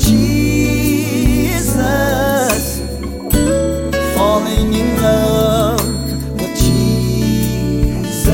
Jesus, 0.00 1.60
falling 4.16 4.72
in 4.72 5.02
love 5.02 5.80
with 6.40 6.54
Jesus, 6.56 8.26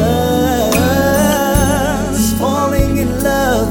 falling 2.39 2.99
in 2.99 3.23
love 3.23 3.69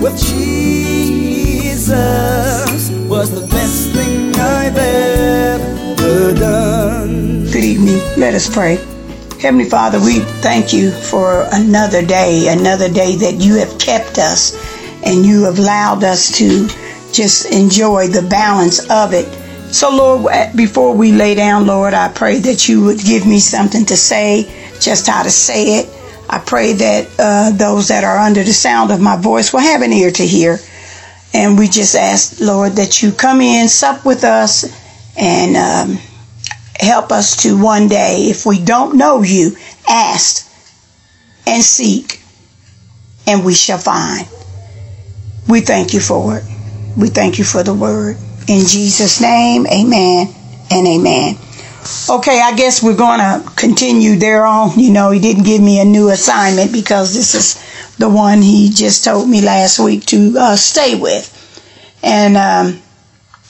with 0.00 0.18
Jesus 0.18 1.90
was 3.08 3.30
the 3.30 3.46
best 3.48 3.90
thing 3.92 4.34
I've 4.36 4.76
ever 4.76 6.34
done. 6.34 7.44
Good 7.44 7.64
evening. 7.64 8.00
Let 8.16 8.34
us 8.34 8.48
pray. 8.52 8.76
Heavenly 9.40 9.68
Father, 9.68 10.00
we 10.00 10.20
thank 10.40 10.72
you 10.72 10.90
for 10.90 11.46
another 11.52 12.04
day, 12.04 12.48
another 12.48 12.88
day 12.88 13.14
that 13.16 13.34
you 13.40 13.56
have 13.56 13.78
kept 13.78 14.18
us 14.18 14.54
and 15.04 15.26
you 15.26 15.44
have 15.44 15.58
allowed 15.58 16.02
us 16.02 16.30
to 16.38 16.66
just 17.14 17.46
enjoy 17.52 18.08
the 18.08 18.26
balance 18.28 18.90
of 18.90 19.12
it. 19.12 19.26
So, 19.72 19.90
Lord, 19.90 20.56
before 20.56 20.94
we 20.94 21.12
lay 21.12 21.34
down, 21.34 21.66
Lord, 21.66 21.94
I 21.94 22.08
pray 22.08 22.38
that 22.40 22.68
you 22.68 22.84
would 22.84 22.98
give 22.98 23.26
me 23.26 23.40
something 23.40 23.86
to 23.86 23.96
say, 23.96 24.44
just 24.80 25.06
how 25.06 25.22
to 25.22 25.30
say 25.30 25.80
it. 25.80 25.88
I 26.28 26.38
pray 26.38 26.72
that 26.74 27.08
uh, 27.18 27.50
those 27.52 27.88
that 27.88 28.04
are 28.04 28.18
under 28.18 28.42
the 28.42 28.52
sound 28.52 28.90
of 28.90 29.00
my 29.00 29.16
voice 29.16 29.52
will 29.52 29.60
have 29.60 29.82
an 29.82 29.92
ear 29.92 30.10
to 30.10 30.26
hear. 30.26 30.58
And 31.32 31.58
we 31.58 31.68
just 31.68 31.94
ask, 31.94 32.40
Lord, 32.40 32.72
that 32.72 33.02
you 33.02 33.10
come 33.12 33.40
in, 33.40 33.68
sup 33.68 34.04
with 34.04 34.22
us, 34.22 34.64
and 35.16 35.56
um, 35.56 35.98
help 36.78 37.10
us 37.10 37.42
to 37.42 37.60
one 37.60 37.88
day, 37.88 38.26
if 38.30 38.46
we 38.46 38.64
don't 38.64 38.96
know 38.96 39.22
you, 39.22 39.56
ask 39.88 40.48
and 41.46 41.62
seek, 41.62 42.20
and 43.26 43.44
we 43.44 43.54
shall 43.54 43.78
find. 43.78 44.28
We 45.48 45.60
thank 45.60 45.92
you 45.92 46.00
for 46.00 46.38
it. 46.38 46.44
We 46.96 47.08
thank 47.08 47.38
you 47.38 47.44
for 47.44 47.62
the 47.62 47.74
word. 47.74 48.16
In 48.48 48.66
Jesus' 48.66 49.20
name, 49.20 49.66
amen 49.66 50.28
and 50.70 50.86
amen. 50.86 51.36
Okay, 52.08 52.40
I 52.40 52.54
guess 52.56 52.82
we're 52.82 52.96
going 52.96 53.18
to 53.18 53.42
continue 53.56 54.16
there 54.16 54.46
on. 54.46 54.78
You 54.78 54.92
know, 54.92 55.10
he 55.10 55.20
didn't 55.20 55.44
give 55.44 55.60
me 55.60 55.80
a 55.80 55.84
new 55.84 56.10
assignment 56.10 56.72
because 56.72 57.14
this 57.14 57.34
is 57.34 57.96
the 57.96 58.08
one 58.08 58.42
he 58.42 58.70
just 58.70 59.04
told 59.04 59.28
me 59.28 59.42
last 59.42 59.78
week 59.78 60.06
to 60.06 60.34
uh, 60.38 60.56
stay 60.56 60.98
with. 60.98 61.30
And 62.02 62.36
um, 62.36 62.82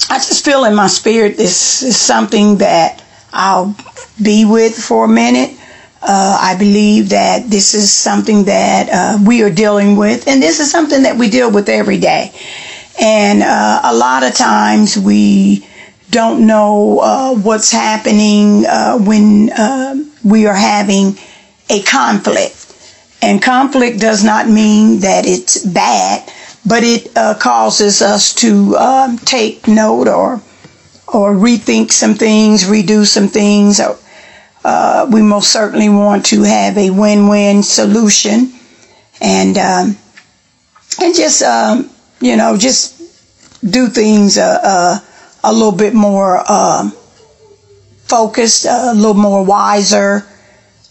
I 0.08 0.18
just 0.18 0.44
feel 0.44 0.64
in 0.64 0.74
my 0.74 0.86
spirit 0.86 1.36
this 1.36 1.82
is 1.82 1.96
something 1.96 2.58
that 2.58 3.04
I'll 3.32 3.76
be 4.22 4.44
with 4.44 4.76
for 4.76 5.04
a 5.04 5.08
minute. 5.08 5.58
Uh, 6.02 6.38
I 6.40 6.56
believe 6.58 7.10
that 7.10 7.48
this 7.48 7.74
is 7.74 7.92
something 7.92 8.44
that 8.44 8.88
uh, 8.92 9.18
we 9.24 9.42
are 9.42 9.50
dealing 9.50 9.96
with, 9.96 10.28
and 10.28 10.42
this 10.42 10.60
is 10.60 10.70
something 10.70 11.04
that 11.04 11.16
we 11.16 11.30
deal 11.30 11.50
with 11.50 11.68
every 11.68 11.98
day. 11.98 12.32
And 13.00 13.42
uh, 13.42 13.80
a 13.84 13.94
lot 13.94 14.22
of 14.22 14.34
times 14.34 14.96
we 14.96 15.66
don't 16.10 16.46
know 16.46 17.00
uh, 17.00 17.34
what's 17.34 17.72
happening 17.72 18.64
uh, 18.66 18.98
when 18.98 19.50
uh, 19.50 19.96
we 20.22 20.46
are 20.46 20.54
having 20.54 21.18
a 21.68 21.82
conflict. 21.82 22.60
And 23.20 23.42
conflict 23.42 24.00
does 24.00 24.22
not 24.22 24.48
mean 24.48 25.00
that 25.00 25.26
it's 25.26 25.64
bad, 25.64 26.30
but 26.66 26.82
it 26.84 27.12
causes 27.40 28.02
us 28.02 28.34
to 28.34 28.76
um, 28.76 29.18
take 29.18 29.66
note 29.66 30.08
or 30.08 30.42
or 31.06 31.32
rethink 31.34 31.92
some 31.92 32.14
things, 32.14 32.64
redo 32.64 33.06
some 33.06 33.28
things. 33.28 33.80
Uh, 34.64 35.06
we 35.10 35.22
most 35.22 35.52
certainly 35.52 35.88
want 35.88 36.26
to 36.26 36.42
have 36.42 36.76
a 36.76 36.90
win-win 36.90 37.62
solution, 37.62 38.52
and 39.20 39.56
um, 39.58 39.96
and 41.00 41.14
just 41.14 41.42
um, 41.42 41.90
you 42.24 42.36
know 42.36 42.56
just 42.56 43.00
do 43.62 43.88
things 43.88 44.38
uh, 44.38 44.58
uh, 44.62 44.98
a 45.44 45.52
little 45.52 45.72
bit 45.72 45.94
more 45.94 46.38
um, 46.50 46.90
focused, 48.04 48.66
a 48.66 48.92
little 48.94 49.14
more 49.14 49.44
wiser, 49.44 50.24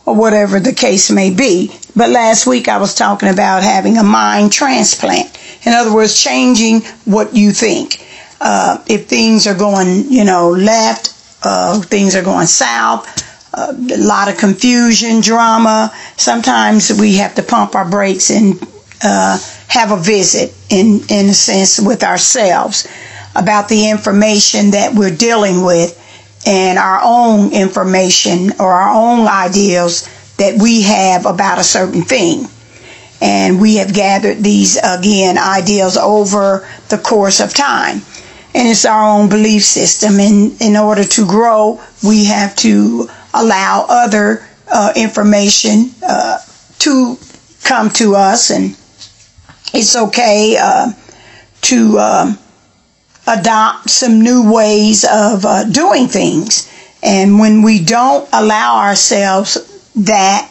or 0.05 0.15
whatever 0.15 0.59
the 0.59 0.73
case 0.73 1.11
may 1.11 1.33
be. 1.33 1.71
But 1.95 2.09
last 2.09 2.47
week 2.47 2.67
I 2.67 2.77
was 2.77 2.95
talking 2.95 3.29
about 3.29 3.63
having 3.63 3.97
a 3.97 4.03
mind 4.03 4.51
transplant. 4.51 5.37
In 5.65 5.73
other 5.73 5.93
words, 5.93 6.21
changing 6.21 6.81
what 7.05 7.35
you 7.35 7.51
think 7.51 8.03
uh, 8.41 8.83
if 8.87 9.07
things 9.07 9.47
are 9.47 9.55
going, 9.55 10.11
you 10.11 10.25
know, 10.25 10.49
left, 10.49 11.13
uh, 11.43 11.79
things 11.81 12.15
are 12.15 12.23
going 12.23 12.45
south, 12.45 13.07
uh, 13.53 13.71
a 13.71 13.97
lot 13.97 14.27
of 14.27 14.37
confusion, 14.37 15.21
drama. 15.21 15.91
Sometimes 16.17 16.91
we 16.99 17.15
have 17.15 17.35
to 17.35 17.43
pump 17.43 17.75
our 17.75 17.89
brakes 17.89 18.29
and 18.29 18.59
uh, 19.03 19.37
have 19.67 19.91
a 19.91 19.97
visit, 19.97 20.53
in 20.69 21.01
in 21.09 21.29
a 21.29 21.33
sense, 21.33 21.79
with 21.79 22.03
ourselves 22.03 22.87
about 23.35 23.67
the 23.69 23.89
information 23.89 24.71
that 24.71 24.93
we're 24.93 25.15
dealing 25.15 25.63
with 25.63 25.99
and 26.45 26.77
our 26.77 26.99
own 27.03 27.51
information 27.53 28.51
or 28.59 28.71
our 28.71 28.93
own 28.93 29.27
ideals 29.27 30.07
that 30.37 30.61
we 30.61 30.81
have 30.83 31.25
about 31.25 31.57
a 31.57 31.63
certain 31.63 32.03
thing. 32.03 32.45
And 33.21 33.61
we 33.61 33.77
have 33.77 33.93
gathered 33.93 34.39
these, 34.39 34.77
again, 34.77 35.37
ideals 35.37 35.95
over 35.95 36.67
the 36.89 36.97
course 36.97 37.39
of 37.39 37.53
time 37.53 38.01
and 38.55 38.67
it's 38.67 38.85
our 38.85 39.03
own 39.03 39.29
belief 39.29 39.63
system. 39.63 40.19
And 40.19 40.59
in 40.61 40.77
order 40.77 41.03
to 41.03 41.25
grow, 41.25 41.81
we 42.03 42.25
have 42.25 42.55
to 42.57 43.09
allow 43.33 43.85
other 43.89 44.47
uh, 44.71 44.93
information 44.95 45.91
uh, 46.07 46.39
to 46.79 47.17
come 47.63 47.89
to 47.91 48.15
us, 48.15 48.49
and 48.49 48.77
it's 49.73 49.95
okay 49.95 50.57
uh, 50.59 50.91
to 51.61 51.99
um, 51.99 52.37
adopt 53.27 53.89
some 53.89 54.21
new 54.21 54.51
ways 54.51 55.03
of 55.03 55.45
uh, 55.45 55.63
doing 55.65 56.07
things. 56.07 56.71
And 57.01 57.39
when 57.39 57.63
we 57.63 57.83
don't 57.83 58.27
allow 58.31 58.77
ourselves 58.77 59.91
that, 59.95 60.49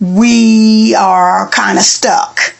we 0.00 0.94
are 0.96 1.48
kind 1.50 1.78
of 1.78 1.84
stuck 1.84 2.54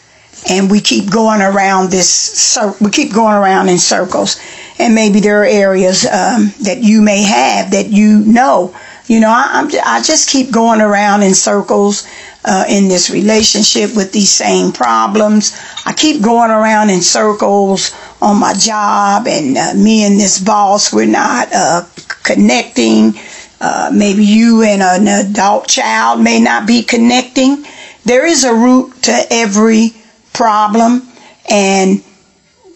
and 0.49 0.69
we 0.69 0.79
keep 0.79 1.11
going 1.11 1.41
around 1.41 1.91
this 1.91 2.57
we 2.81 2.89
keep 2.89 3.13
going 3.13 3.35
around 3.35 3.69
in 3.69 3.77
circles 3.77 4.39
and 4.79 4.95
maybe 4.95 5.19
there 5.19 5.41
are 5.41 5.45
areas 5.45 6.05
um, 6.05 6.51
that 6.61 6.79
you 6.81 7.01
may 7.01 7.23
have 7.23 7.71
that 7.71 7.87
you 7.87 8.19
know 8.19 8.75
you 9.07 9.19
know 9.19 9.29
I, 9.29 9.59
am 9.59 9.69
I 9.85 10.01
just 10.01 10.29
keep 10.29 10.51
going 10.51 10.81
around 10.81 11.23
in 11.23 11.33
circles 11.33 12.07
uh, 12.45 12.63
in 12.69 12.87
this 12.87 13.09
relationship 13.09 13.95
with 13.95 14.11
these 14.11 14.29
same 14.31 14.71
problems. 14.71 15.59
I 15.85 15.93
keep 15.93 16.21
going 16.21 16.51
around 16.51 16.91
in 16.91 17.01
circles 17.01 17.91
on 18.21 18.39
my 18.39 18.53
job 18.53 19.27
and 19.27 19.57
uh, 19.57 19.73
me 19.73 20.05
and 20.05 20.19
this 20.19 20.39
boss 20.39 20.93
we're 20.93 21.07
not 21.07 21.49
uh, 21.53 21.83
connecting. 22.23 23.15
Uh, 23.59 23.89
maybe 23.93 24.23
you 24.23 24.61
and 24.61 24.81
an 24.81 25.07
adult 25.07 25.67
child 25.67 26.21
may 26.21 26.39
not 26.39 26.67
be 26.67 26.83
connecting. 26.83 27.65
There 28.03 28.25
is 28.25 28.43
a 28.43 28.53
root 28.53 29.01
to 29.03 29.25
every 29.31 29.93
problem 30.33 31.01
and 31.49 32.03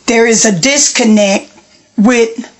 there 0.08 0.26
is 0.26 0.46
a 0.46 0.60
disconnect 0.60 1.52
with 1.96 2.56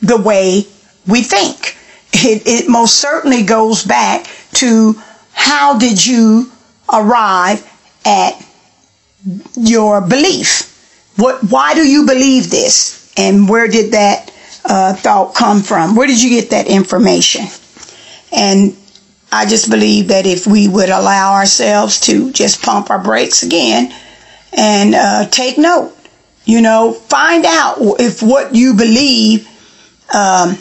the 0.00 0.16
way 0.16 0.66
we 1.08 1.22
think. 1.22 1.76
It, 2.12 2.42
it 2.46 2.68
most 2.68 2.94
certainly 2.96 3.42
goes 3.42 3.84
back 3.84 4.30
to 4.54 4.94
how 5.38 5.78
did 5.78 6.04
you 6.04 6.50
arrive 6.92 7.64
at 8.04 8.34
your 9.56 10.00
belief? 10.00 10.74
What, 11.16 11.42
why 11.44 11.74
do 11.74 11.88
you 11.88 12.06
believe 12.06 12.50
this? 12.50 13.12
And 13.16 13.48
where 13.48 13.68
did 13.68 13.92
that 13.92 14.32
uh, 14.64 14.94
thought 14.94 15.36
come 15.36 15.62
from? 15.62 15.94
Where 15.94 16.08
did 16.08 16.20
you 16.20 16.28
get 16.30 16.50
that 16.50 16.66
information? 16.66 17.46
And 18.32 18.76
I 19.30 19.46
just 19.46 19.70
believe 19.70 20.08
that 20.08 20.26
if 20.26 20.44
we 20.44 20.66
would 20.66 20.90
allow 20.90 21.34
ourselves 21.34 22.00
to 22.00 22.32
just 22.32 22.60
pump 22.60 22.90
our 22.90 23.02
brakes 23.02 23.44
again 23.44 23.94
and 24.52 24.94
uh, 24.96 25.28
take 25.30 25.56
note. 25.56 25.94
You 26.46 26.62
know, 26.62 26.94
find 26.94 27.46
out 27.46 27.76
if 28.00 28.22
what 28.22 28.56
you 28.56 28.74
believe 28.74 29.46
um, 30.12 30.58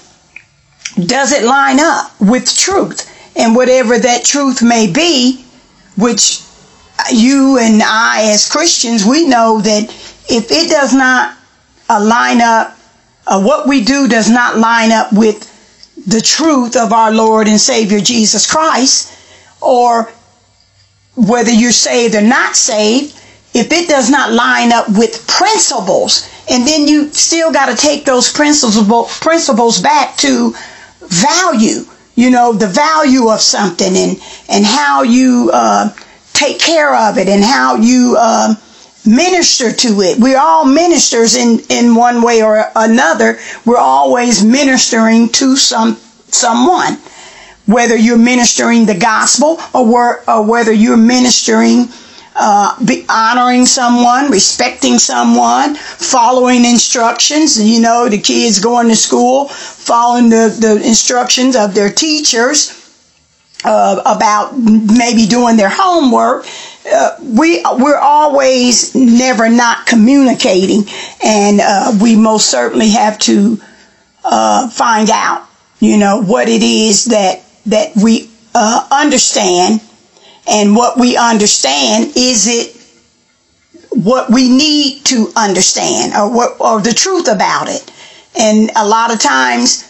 does 1.03 1.31
it 1.31 1.43
line 1.43 1.79
up 1.79 2.11
with 2.21 2.55
truth, 2.55 3.16
and 3.37 3.55
whatever 3.55 3.97
that 3.97 4.25
truth 4.25 4.61
may 4.61 4.91
be, 4.91 5.45
which 5.95 6.41
you 7.11 7.57
and 7.59 7.81
I 7.83 8.31
as 8.31 8.49
Christians 8.49 9.05
we 9.05 9.27
know 9.27 9.61
that 9.61 9.83
if 10.29 10.51
it 10.51 10.69
does 10.69 10.93
not 10.93 11.37
line 11.89 12.41
up, 12.41 12.77
uh, 13.27 13.41
what 13.41 13.67
we 13.67 13.83
do 13.83 14.07
does 14.07 14.29
not 14.29 14.57
line 14.57 14.91
up 14.91 15.13
with 15.13 15.53
the 16.07 16.21
truth 16.21 16.75
of 16.75 16.93
our 16.93 17.11
Lord 17.11 17.47
and 17.47 17.59
Savior 17.59 17.99
Jesus 17.99 18.49
Christ, 18.49 19.13
or 19.61 20.11
whether 21.15 21.51
you're 21.51 21.71
saved 21.71 22.15
or 22.15 22.21
not 22.21 22.55
saved, 22.55 23.13
if 23.53 23.71
it 23.71 23.89
does 23.89 24.09
not 24.09 24.31
line 24.31 24.71
up 24.71 24.87
with 24.89 25.25
principles, 25.27 26.29
and 26.49 26.65
then 26.67 26.87
you 26.87 27.09
still 27.09 27.51
got 27.51 27.65
to 27.67 27.75
take 27.75 28.05
those 28.05 28.31
principles 28.31 29.19
principles 29.19 29.81
back 29.81 30.15
to 30.17 30.53
value, 31.01 31.85
you 32.17 32.31
know, 32.31 32.51
the 32.51 32.67
value 32.67 33.29
of 33.29 33.39
something 33.39 33.95
and 33.95 34.17
and 34.49 34.65
how 34.65 35.03
you 35.03 35.51
uh, 35.53 35.93
take 36.33 36.59
care 36.59 36.93
of 36.93 37.17
it 37.17 37.29
and 37.29 37.43
how 37.43 37.75
you 37.75 38.17
uh, 38.19 38.55
minister 39.05 39.71
to 39.71 40.01
it. 40.01 40.19
We're 40.19 40.39
all 40.39 40.65
ministers 40.65 41.35
in, 41.35 41.59
in 41.69 41.95
one 41.95 42.21
way 42.21 42.41
or 42.43 42.65
another. 42.75 43.39
We're 43.65 43.77
always 43.77 44.43
ministering 44.43 45.29
to 45.29 45.55
some 45.55 45.95
someone. 46.29 46.97
Whether 47.67 47.95
you're 47.95 48.17
ministering 48.17 48.85
the 48.85 48.97
gospel 48.97 49.59
or, 49.73 50.23
or 50.27 50.43
whether 50.43 50.71
you're 50.71 50.97
ministering 50.97 51.87
uh, 52.39 52.85
be 52.85 53.05
honoring 53.09 53.65
someone, 53.65 54.29
respecting 54.29 54.99
someone, 54.99 55.75
following 55.75 56.65
instructions. 56.65 57.61
You 57.61 57.81
know, 57.81 58.07
the 58.07 58.19
kids 58.19 58.59
going 58.59 58.87
to 58.89 58.95
school, 58.95 59.47
following 59.47 60.29
the, 60.29 60.55
the 60.59 60.87
instructions 60.87 61.55
of 61.55 61.73
their 61.73 61.91
teachers 61.91 62.77
uh, 63.63 64.01
about 64.05 64.57
maybe 64.57 65.25
doing 65.25 65.57
their 65.57 65.71
homework. 65.71 66.45
Uh, 66.89 67.17
we 67.21 67.61
we're 67.79 67.97
always 67.97 68.95
never 68.95 69.49
not 69.49 69.85
communicating, 69.85 70.83
and 71.23 71.59
uh, 71.59 71.91
we 72.01 72.15
most 72.15 72.49
certainly 72.49 72.89
have 72.89 73.17
to 73.19 73.59
uh, 74.23 74.69
find 74.69 75.09
out, 75.09 75.47
you 75.79 75.97
know, 75.97 76.21
what 76.21 76.47
it 76.47 76.63
is 76.63 77.05
that 77.05 77.43
that 77.65 77.91
we 78.01 78.29
uh, 78.55 78.87
understand 78.91 79.81
and 80.47 80.75
what 80.75 80.97
we 80.97 81.17
understand 81.17 82.13
is 82.15 82.47
it 82.47 82.73
what 83.91 84.29
we 84.29 84.49
need 84.49 85.03
to 85.05 85.31
understand 85.35 86.13
or 86.13 86.31
what 86.33 86.59
or 86.59 86.81
the 86.81 86.93
truth 86.93 87.27
about 87.27 87.67
it? 87.67 87.91
And 88.39 88.69
a 88.75 88.87
lot 88.87 89.13
of 89.13 89.19
times 89.19 89.83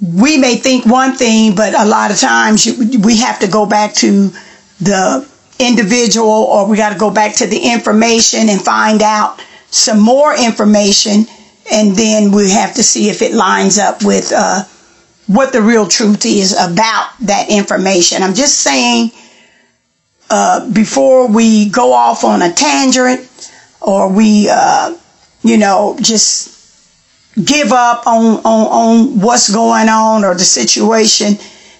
we 0.00 0.38
may 0.38 0.56
think 0.56 0.86
one 0.86 1.14
thing 1.14 1.54
but 1.54 1.74
a 1.74 1.84
lot 1.84 2.10
of 2.10 2.18
times 2.18 2.66
we 3.04 3.18
have 3.18 3.38
to 3.40 3.48
go 3.48 3.66
back 3.66 3.94
to 3.94 4.30
the 4.80 5.28
individual 5.58 6.28
or 6.28 6.66
we 6.68 6.76
got 6.76 6.92
to 6.92 6.98
go 6.98 7.10
back 7.10 7.34
to 7.36 7.46
the 7.46 7.58
information 7.58 8.48
and 8.48 8.62
find 8.62 9.02
out 9.02 9.44
some 9.70 10.00
more 10.00 10.34
information 10.34 11.26
and 11.70 11.94
then 11.96 12.32
we 12.32 12.50
have 12.50 12.74
to 12.74 12.82
see 12.82 13.10
if 13.10 13.22
it 13.22 13.34
lines 13.34 13.78
up 13.78 14.02
with 14.02 14.32
uh, 14.34 14.64
what 15.26 15.52
the 15.52 15.62
real 15.62 15.86
truth 15.86 16.26
is 16.26 16.52
about 16.52 17.10
that 17.20 17.46
information. 17.50 18.22
I'm 18.22 18.34
just 18.34 18.60
saying 18.60 19.12
uh, 20.30 20.70
before 20.70 21.26
we 21.28 21.68
go 21.68 21.92
off 21.92 22.24
on 22.24 22.40
a 22.42 22.52
tangent 22.52 23.28
or 23.80 24.08
we, 24.12 24.48
uh, 24.50 24.96
you 25.42 25.56
know, 25.56 25.96
just 26.00 26.56
give 27.44 27.72
up 27.72 28.06
on, 28.06 28.36
on, 28.44 28.66
on 29.06 29.20
what's 29.20 29.52
going 29.52 29.88
on 29.88 30.24
or 30.24 30.34
the 30.34 30.40
situation, 30.40 31.34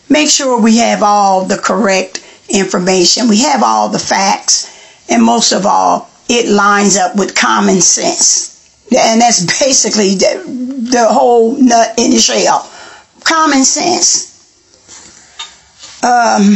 make 0.09 0.29
sure 0.29 0.61
we 0.61 0.79
have 0.79 1.03
all 1.03 1.45
the 1.45 1.57
correct 1.59 2.25
information. 2.49 3.29
We 3.29 3.41
have 3.43 3.63
all 3.63 3.89
the 3.89 3.99
facts. 3.99 4.69
And 5.09 5.23
most 5.23 5.53
of 5.53 5.67
all, 5.67 6.09
it 6.29 6.49
lines 6.49 6.97
up 6.97 7.17
with 7.17 7.35
common 7.35 7.81
sense. 7.81 8.87
And 8.97 9.21
that's 9.21 9.45
basically 9.61 10.15
the, 10.15 10.43
the 10.91 11.07
whole 11.09 11.57
nut 11.57 11.95
in 11.99 12.11
the 12.11 12.19
shell. 12.19 12.71
Common 13.25 13.65
sense. 13.65 14.29
Um, 16.03 16.55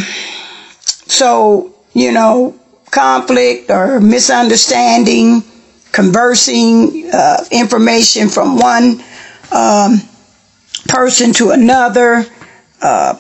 so 1.07 1.74
you 1.95 2.13
know, 2.13 2.59
conflict 2.91 3.71
or 3.71 4.01
misunderstanding, 4.01 5.43
conversing 5.93 7.09
uh, 7.13 7.45
information 7.51 8.29
from 8.29 8.59
one 8.59 9.03
um, 9.53 10.01
person 10.89 11.33
to 11.33 11.51
another, 11.51 12.27
uh, 12.83 13.15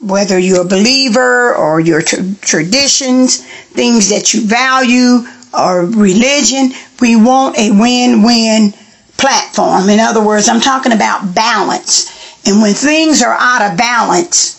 whether 0.00 0.38
you're 0.38 0.62
a 0.62 0.68
believer 0.68 1.54
or 1.54 1.80
your 1.80 2.02
tra- 2.02 2.34
traditions, 2.40 3.44
things 3.72 4.08
that 4.10 4.32
you 4.32 4.42
value, 4.46 5.20
or 5.52 5.84
religion. 5.86 6.70
We 7.00 7.16
want 7.16 7.58
a 7.58 7.70
win 7.70 8.22
win 8.22 8.72
platform. 9.16 9.88
In 9.88 10.00
other 10.00 10.24
words, 10.24 10.48
I'm 10.48 10.60
talking 10.60 10.92
about 10.92 11.34
balance. 11.34 12.08
And 12.46 12.62
when 12.62 12.72
things 12.72 13.22
are 13.22 13.36
out 13.38 13.70
of 13.70 13.76
balance, 13.76 14.56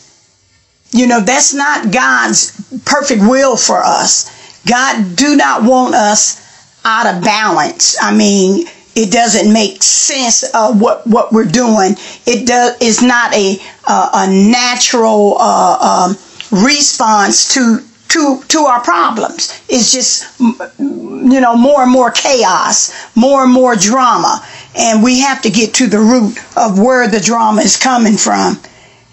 you 0.91 1.07
know, 1.07 1.21
that's 1.21 1.53
not 1.53 1.91
God's 1.91 2.60
perfect 2.85 3.21
will 3.21 3.57
for 3.57 3.81
us. 3.83 4.29
God 4.67 5.15
do 5.15 5.35
not 5.35 5.63
want 5.63 5.95
us 5.95 6.41
out 6.85 7.07
of 7.07 7.23
balance. 7.23 7.95
I 8.01 8.15
mean, 8.15 8.67
it 8.95 9.11
doesn't 9.11 9.51
make 9.51 9.81
sense 9.83 10.43
of 10.53 10.81
what 10.81 11.05
what 11.07 11.31
we're 11.31 11.45
doing. 11.45 11.95
It 12.25 12.47
does 12.47 12.77
is 12.81 13.01
not 13.01 13.33
a 13.33 13.57
uh, 13.87 14.09
a 14.13 14.27
natural 14.31 15.37
uh, 15.39 16.09
um, 16.11 16.17
response 16.63 17.53
to 17.53 17.79
to 18.09 18.41
to 18.49 18.59
our 18.59 18.81
problems. 18.81 19.63
It's 19.69 19.91
just 19.91 20.39
you 20.39 21.39
know 21.39 21.55
more 21.55 21.83
and 21.83 21.91
more 21.91 22.11
chaos, 22.11 22.93
more 23.15 23.43
and 23.43 23.53
more 23.53 23.75
drama, 23.75 24.45
and 24.75 25.01
we 25.01 25.19
have 25.19 25.41
to 25.43 25.49
get 25.49 25.73
to 25.75 25.87
the 25.87 25.99
root 25.99 26.37
of 26.57 26.77
where 26.79 27.07
the 27.07 27.19
drama 27.19 27.61
is 27.61 27.77
coming 27.77 28.17
from, 28.17 28.59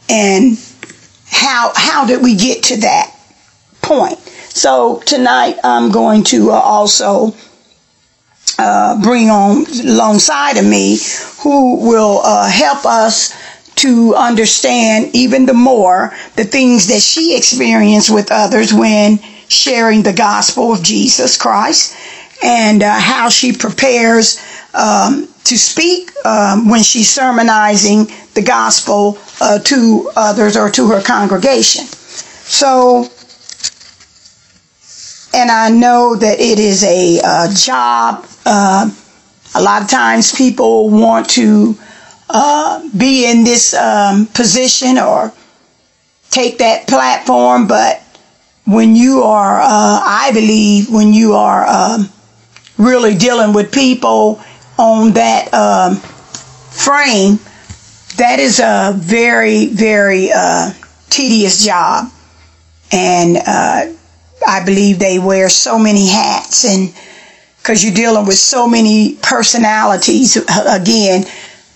and 0.09 0.59
how 1.27 1.73
how 1.77 2.05
did 2.05 2.23
we 2.23 2.35
get 2.35 2.65
to 2.65 2.81
that 2.81 3.15
point? 3.89 4.19
So 4.53 5.01
tonight 5.07 5.57
I'm 5.65 5.91
going 5.91 6.23
to 6.25 6.51
uh, 6.51 6.55
also 6.55 7.35
uh, 8.59 9.01
bring 9.03 9.31
on 9.31 9.65
alongside 9.85 10.59
of 10.59 10.65
me 10.67 10.99
who 11.43 11.89
will 11.89 12.21
uh, 12.23 12.49
help 12.51 12.85
us 12.85 13.35
to 13.77 14.15
understand 14.15 15.15
even 15.15 15.47
the 15.47 15.55
more 15.55 16.13
the 16.37 16.45
things 16.45 16.89
that 16.89 17.01
she 17.01 17.37
experienced 17.37 18.13
with 18.13 18.29
others 18.31 18.75
when 18.75 19.19
sharing 19.49 20.03
the 20.03 20.13
gospel 20.13 20.73
of 20.73 20.83
Jesus 20.83 21.37
Christ 21.37 21.97
and 22.45 22.83
uh, 22.83 22.99
how 22.99 23.29
she 23.29 23.53
prepares 23.53 24.43
um, 24.75 25.29
to 25.45 25.57
speak 25.57 26.11
um, 26.27 26.69
when 26.69 26.83
she's 26.83 27.09
sermonizing 27.09 28.07
the 28.35 28.43
gospel 28.43 29.19
uh, 29.41 29.59
to 29.61 30.11
others 30.17 30.57
or 30.57 30.71
to 30.71 30.89
her 30.89 31.01
congregation. 31.01 31.85
So, 31.85 33.09
and 35.35 35.51
I 35.51 35.71
know 35.71 36.17
that 36.17 36.41
it 36.41 36.59
is 36.59 36.83
a, 36.85 37.19
a 37.19 37.49
job. 37.55 38.27
Uh, 38.47 38.91
a 39.55 39.63
lot 39.63 39.83
of 39.83 39.89
times 39.89 40.35
people 40.35 40.91
want 40.91 41.29
to 41.31 41.77
uh, 42.31 42.87
be 42.97 43.31
in 43.31 43.45
this 43.45 43.75
um, 43.75 44.27
position 44.27 44.99
or 44.99 45.33
take 46.31 46.59
that 46.59 46.87
platform, 46.87 47.67
but 47.67 48.03
when 48.65 48.95
you 48.95 49.23
are, 49.23 49.61
uh, 49.61 49.65
I 49.65 50.31
believe, 50.35 50.91
when 50.91 51.15
you 51.15 51.33
are 51.35 51.67
um, 51.67 52.11
really 52.77 53.15
dealing 53.17 53.55
with 53.55 53.73
people 53.73 54.41
on 54.79 55.13
that 55.13 55.53
um, 55.55 55.97
frame, 55.97 57.39
that 58.17 58.41
is 58.41 58.61
a 58.61 58.93
very, 58.95 59.67
very 59.67 60.31
uh, 60.35 60.73
tedious 61.09 61.65
job. 61.65 62.11
And 62.93 63.39
uh, 63.47 63.93
I 64.49 64.65
believe 64.65 64.99
they 64.99 65.19
wear 65.19 65.51
so 65.51 65.79
many 65.79 66.09
hats, 66.09 66.65
and 66.65 66.95
because 67.59 67.85
you're 67.85 67.93
dealing 67.93 68.25
with 68.25 68.39
so 68.39 68.67
many 68.67 69.17
personalities, 69.17 70.37
again, 70.67 71.27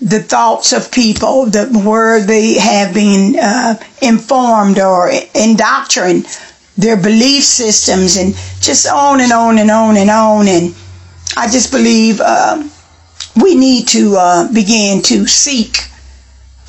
the 0.01 0.21
thoughts 0.21 0.73
of 0.73 0.91
people, 0.91 1.45
the 1.45 1.67
where 1.85 2.25
they 2.25 2.55
have 2.55 2.95
been 2.95 3.37
uh, 3.39 3.75
informed 4.01 4.79
or 4.79 5.11
indoctrined, 5.35 6.25
their 6.79 6.97
belief 6.97 7.45
systems, 7.45 8.17
and 8.17 8.35
just 8.63 8.87
on 8.89 9.21
and 9.21 9.33
on 9.33 9.59
and 9.59 9.71
on 9.71 9.99
and 9.99 10.09
on. 10.09 10.49
And 10.49 10.75
I 11.37 11.51
just 11.51 11.71
believe 11.73 12.23
uh, 12.23 12.67
we 13.37 13.55
need 13.55 13.87
to 13.89 14.17
uh, 14.17 14.51
begin 14.51 15.03
to 15.03 15.27
seek 15.27 15.77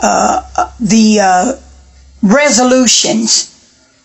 uh, 0.01 0.69
the 0.81 1.19
uh, 1.21 1.53
resolutions 2.21 3.52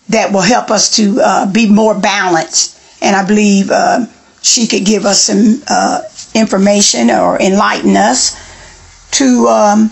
that 0.09 0.33
will 0.33 0.41
help 0.43 0.71
us 0.71 0.97
to 0.97 1.21
uh, 1.23 1.53
be 1.53 1.69
more 1.69 1.99
balanced. 1.99 2.79
And 3.03 3.15
I 3.15 3.27
believe 3.27 3.71
uh, 3.71 4.07
she 4.43 4.67
could 4.67 4.85
give 4.85 5.05
us 5.05 5.23
some 5.23 5.63
uh, 5.69 6.03
information 6.35 7.11
or 7.11 7.41
enlighten 7.41 7.97
us 7.97 8.37
to 9.13 9.47
um, 9.49 9.91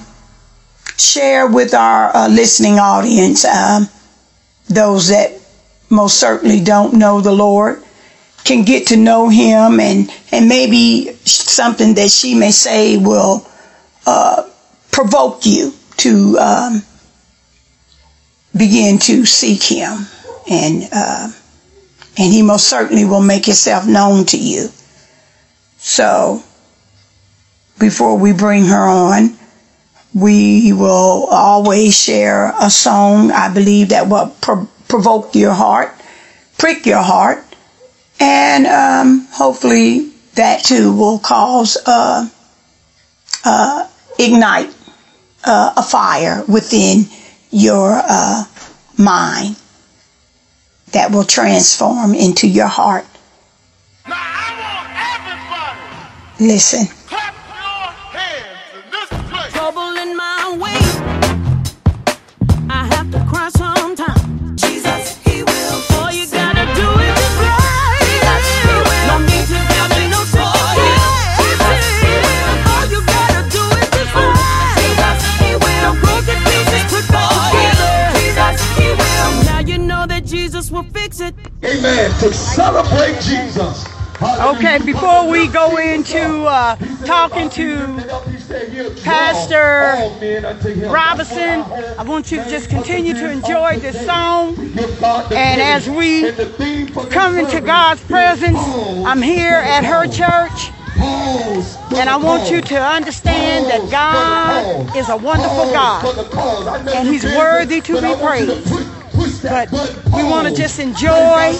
share 0.99 1.46
with 1.46 1.75
our 1.75 2.28
listening 2.28 2.78
audience, 2.78 3.44
um, 3.44 3.88
those 4.68 5.08
that 5.08 5.32
most 5.90 6.18
certainly 6.18 6.61
don't 6.61 6.94
know 6.94 7.20
the 7.20 7.32
Lord 7.32 7.82
can 8.44 8.64
get 8.64 8.87
to 8.88 8.96
know 8.96 9.28
him 9.28 9.80
and 9.80 10.11
and 10.30 10.49
maybe 10.49 11.12
something 11.25 11.94
that 11.94 12.11
she 12.11 12.35
may 12.35 12.50
say 12.52 12.96
will 12.96 13.46
uh, 14.06 14.49
provoke 14.92 15.44
you 15.44 15.73
to 15.96 16.38
um, 16.38 16.82
begin 18.56 18.98
to 19.00 19.25
seek 19.25 19.62
him. 19.62 20.06
And 20.48 20.88
uh, 20.92 21.30
and 22.18 22.32
he 22.32 22.42
most 22.42 22.68
certainly 22.68 23.04
will 23.04 23.20
make 23.22 23.44
himself 23.46 23.86
known 23.86 24.25
to 24.26 24.38
you. 24.38 24.68
So 25.78 26.42
before 27.78 28.16
we 28.18 28.32
bring 28.32 28.64
her 28.66 28.86
on 28.86 29.36
we 30.14 30.72
will 30.72 31.26
always 31.30 31.94
share 31.94 32.54
a 32.58 32.70
song 32.70 33.30
i 33.30 33.52
believe 33.52 33.90
that 33.90 34.08
will 34.08 34.34
pro- 34.40 34.66
provoke 34.88 35.34
your 35.34 35.52
heart 35.52 35.90
prick 36.58 36.86
your 36.86 37.02
heart. 37.02 37.44
And 38.18 38.66
um, 38.66 39.28
hopefully 39.30 40.10
that 40.34 40.64
too 40.64 40.94
will 40.96 41.18
cause 41.18 41.76
uh, 41.86 42.28
uh, 43.44 43.88
ignite 44.18 44.75
uh, 45.44 45.75
a 45.76 45.82
fire 45.82 46.42
within 46.48 47.04
your 47.56 47.90
uh, 47.90 48.44
mind 48.98 49.56
that 50.92 51.10
will 51.10 51.25
transform 51.25 52.14
into 52.14 52.46
your 52.46 52.66
heart. 52.66 53.06
Now 54.06 54.14
I 54.14 54.48
want 54.60 54.88
everybody 56.38 56.52
Listen. 56.52 56.86
Fix 81.16 81.20
it. 81.20 81.52
Amen. 81.64 82.11
To 82.20 82.32
celebrate 82.32 83.20
Jesus. 83.20 83.87
Okay, 84.23 84.78
before 84.78 85.28
we 85.28 85.46
go 85.46 85.76
into 85.76 86.44
uh, 86.46 86.76
talking 87.04 87.50
to 87.50 87.87
Pastor 89.04 89.92
Robinson, 90.88 91.61
I 91.99 92.02
want 92.02 92.32
you 92.32 92.42
to 92.42 92.49
just 92.49 92.70
continue 92.70 93.12
to 93.12 93.30
enjoy 93.30 93.78
this 93.78 94.06
song. 94.06 94.56
And 94.56 95.61
as 95.61 95.90
we 95.90 96.32
come 97.11 97.38
into 97.38 97.61
God's 97.61 98.02
presence, 98.04 98.58
I'm 98.58 99.20
here 99.20 99.56
at 99.56 99.85
her 99.85 100.06
church. 100.06 100.73
And 101.94 102.08
I 102.08 102.16
want 102.16 102.50
you 102.50 102.62
to 102.62 102.82
understand 102.82 103.66
that 103.66 103.90
God 103.90 104.96
is 104.96 105.11
a 105.11 105.16
wonderful 105.16 105.70
God. 105.73 106.88
And 106.88 107.06
He's 107.06 107.25
worthy 107.25 107.82
to 107.82 108.00
be 108.00 108.14
praised. 108.14 108.95
But 109.42 109.70
we 110.14 110.24
want 110.24 110.48
to 110.48 110.54
just 110.54 110.78
enjoy 110.78 111.52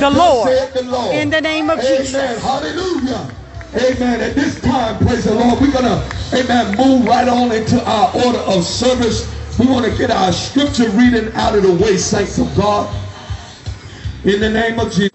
the 0.00 0.10
Lord 0.12 1.14
in 1.14 1.30
the 1.30 1.40
name 1.40 1.70
of 1.70 1.80
Jesus. 1.80 2.42
Hallelujah. 2.42 3.30
Amen. 3.74 4.20
At 4.20 4.34
this 4.34 4.60
time, 4.60 4.98
praise 5.06 5.24
the 5.24 5.34
Lord, 5.34 5.60
we're 5.60 5.70
going 5.72 5.84
to, 5.84 6.02
amen, 6.34 6.76
move 6.78 7.06
right 7.06 7.28
on 7.28 7.52
into 7.52 7.82
our 7.84 8.10
order 8.24 8.38
of 8.38 8.64
service. 8.64 9.30
We 9.58 9.66
want 9.66 9.84
to 9.84 9.96
get 9.98 10.10
our 10.10 10.32
scripture 10.32 10.88
reading 10.90 11.32
out 11.34 11.54
of 11.54 11.62
the 11.62 11.74
way, 11.74 11.96
saints 11.96 12.38
of 12.38 12.54
God. 12.56 12.94
In 14.24 14.40
the 14.40 14.50
name 14.50 14.78
of 14.78 14.90
Jesus. 14.92 15.12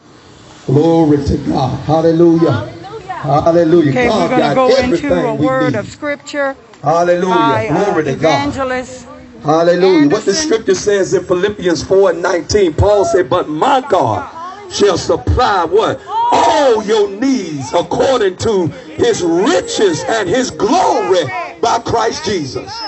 Glory 0.68 1.24
to 1.26 1.38
God. 1.38 1.80
Hallelujah. 1.86 2.52
Hallelujah. 2.52 3.90
Okay, 3.90 4.08
God 4.08 4.32
we're 4.32 4.38
going 4.38 4.50
to 4.50 4.56
go 4.56 4.78
into 4.78 5.14
a 5.14 5.36
word 5.36 5.74
need. 5.74 5.80
of 5.80 5.88
scripture 5.88 6.56
Hallelujah. 6.84 7.30
by 7.30 7.68
uh, 7.68 7.86
Glory 7.86 8.04
to 8.06 8.16
God. 8.16 8.48
evangelist. 8.48 9.11
Hallelujah. 9.44 10.10
What 10.10 10.26
the 10.26 10.34
scripture 10.34 10.76
says 10.76 11.14
in 11.14 11.24
Philippians 11.24 11.84
4 11.84 12.12
and 12.12 12.22
19, 12.22 12.74
Paul 12.74 13.06
said, 13.06 13.30
But 13.30 13.50
my 13.50 13.82
God 13.90 14.72
shall 14.72 14.98
supply 14.98 15.66
what? 15.66 16.00
All 16.34 16.84
your 16.84 17.10
needs 17.10 17.74
according 17.74 18.38
to 18.38 18.68
his 18.68 19.24
riches 19.24 20.04
and 20.08 20.30
his 20.30 20.52
glory 20.52 21.24
by 21.60 21.80
Christ 21.80 22.26
Jesus. 22.26 22.82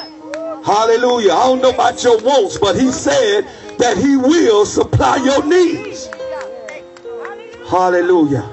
Hallelujah. 0.63 1.33
I 1.33 1.43
don't 1.47 1.61
know 1.61 1.73
about 1.73 2.03
your 2.03 2.21
wants, 2.21 2.57
but 2.57 2.75
he 2.79 2.91
said 2.91 3.47
that 3.79 3.97
he 3.97 4.15
will 4.15 4.65
supply 4.65 5.17
your 5.17 5.43
needs. 5.43 6.07
Hallelujah. 7.67 8.47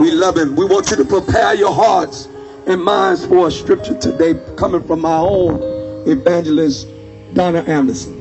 We 0.00 0.10
love 0.10 0.36
him. 0.38 0.56
We 0.56 0.64
want 0.64 0.90
you 0.90 0.96
to 0.96 1.04
prepare 1.04 1.54
your 1.54 1.72
hearts 1.72 2.28
and 2.66 2.82
minds 2.82 3.26
for 3.26 3.48
a 3.48 3.50
scripture 3.50 3.96
today 3.98 4.34
coming 4.56 4.82
from 4.82 5.00
my 5.00 5.18
own 5.18 6.08
evangelist, 6.08 6.88
Donna 7.34 7.60
Anderson. 7.66 8.12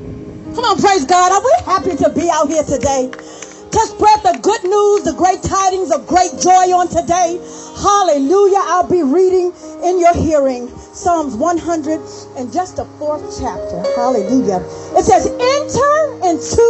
Come 0.55 0.63
on, 0.65 0.77
praise 0.77 1.05
God. 1.05 1.31
Are 1.31 1.43
we 1.43 1.53
happy 1.65 1.95
to 2.03 2.09
be 2.09 2.29
out 2.31 2.47
here 2.47 2.63
today? 2.63 3.11
To 3.11 3.79
spread 3.87 4.19
the 4.23 4.39
good 4.41 4.63
news, 4.63 5.03
the 5.03 5.13
great 5.15 5.41
tidings 5.43 5.91
of 5.91 6.07
great 6.07 6.31
joy 6.39 6.75
on 6.75 6.87
today. 6.87 7.39
Hallelujah. 7.79 8.59
I'll 8.67 8.87
be 8.87 9.03
reading 9.03 9.53
in 9.83 9.99
your 9.99 10.13
hearing 10.13 10.67
Psalms 10.91 11.35
100 11.35 11.99
and 12.37 12.51
just 12.51 12.75
the 12.75 12.85
fourth 12.99 13.23
chapter. 13.39 13.79
Hallelujah. 13.95 14.59
It 14.95 15.03
says, 15.03 15.27
Enter 15.27 15.93
into 16.27 16.67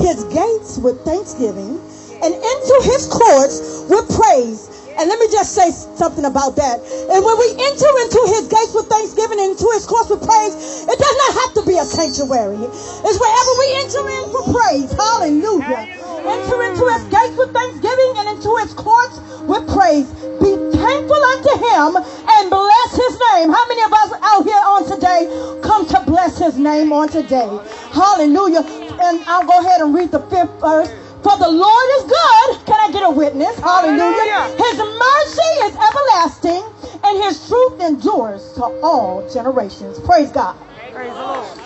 his 0.00 0.24
gates 0.32 0.78
with 0.78 1.04
thanksgiving 1.04 1.80
and 2.24 2.32
into 2.34 2.76
his 2.84 3.06
courts 3.06 3.84
with 3.88 4.08
praise. 4.16 4.77
And 4.98 5.08
let 5.08 5.18
me 5.20 5.30
just 5.30 5.54
say 5.54 5.70
something 5.70 6.24
about 6.24 6.56
that. 6.56 6.82
And 6.82 7.22
when 7.22 7.36
we 7.38 7.48
enter 7.54 7.90
into 8.02 8.20
his 8.34 8.50
gates 8.50 8.74
with 8.74 8.90
thanksgiving 8.90 9.38
and 9.38 9.54
into 9.54 9.70
his 9.78 9.86
courts 9.86 10.10
with 10.10 10.26
praise, 10.26 10.54
it 10.90 10.98
does 10.98 11.16
not 11.22 11.32
have 11.38 11.52
to 11.54 11.62
be 11.62 11.78
a 11.78 11.86
sanctuary. 11.86 12.58
It's 12.58 13.18
wherever 13.22 13.52
we 13.62 13.68
enter 13.78 14.02
in 14.10 14.24
for 14.34 14.42
praise. 14.50 14.90
Hallelujah. 14.90 15.86
Enter 16.26 16.58
into 16.66 16.84
his 16.98 17.04
gates 17.14 17.36
with 17.38 17.54
thanksgiving 17.54 18.10
and 18.18 18.26
into 18.34 18.50
his 18.58 18.74
courts 18.74 19.22
with 19.46 19.62
praise. 19.70 20.10
Be 20.42 20.58
thankful 20.74 21.22
unto 21.30 21.52
him 21.62 21.94
and 21.94 22.50
bless 22.50 22.90
his 22.90 23.14
name. 23.38 23.54
How 23.54 23.64
many 23.70 23.82
of 23.86 23.92
us 23.94 24.10
out 24.18 24.42
here 24.42 24.64
on 24.66 24.82
today 24.82 25.30
come 25.62 25.86
to 25.94 26.02
bless 26.10 26.38
his 26.38 26.58
name 26.58 26.92
on 26.92 27.08
today? 27.08 27.46
Hallelujah. 27.94 28.66
And 28.98 29.22
I'll 29.30 29.46
go 29.46 29.60
ahead 29.62 29.80
and 29.80 29.94
read 29.94 30.10
the 30.10 30.20
fifth 30.26 30.58
verse. 30.60 30.90
For 31.22 31.36
the 31.36 31.50
Lord 31.50 31.88
is 31.98 32.04
good. 32.04 32.66
Can 32.66 32.78
I 32.78 32.90
get 32.92 33.02
a 33.02 33.10
witness? 33.10 33.58
Hallelujah. 33.58 34.22
Hallelujah. 34.22 34.56
His 34.56 34.78
mercy 34.78 35.52
is 35.66 35.74
everlasting 35.74 36.62
and 37.04 37.24
his 37.24 37.48
truth 37.48 37.80
endures 37.80 38.52
to 38.54 38.64
all 38.82 39.28
generations. 39.32 39.98
Praise 40.00 40.30
God. 40.30 40.56
Praise 40.92 41.12
the 41.12 41.18
Lord. 41.18 41.58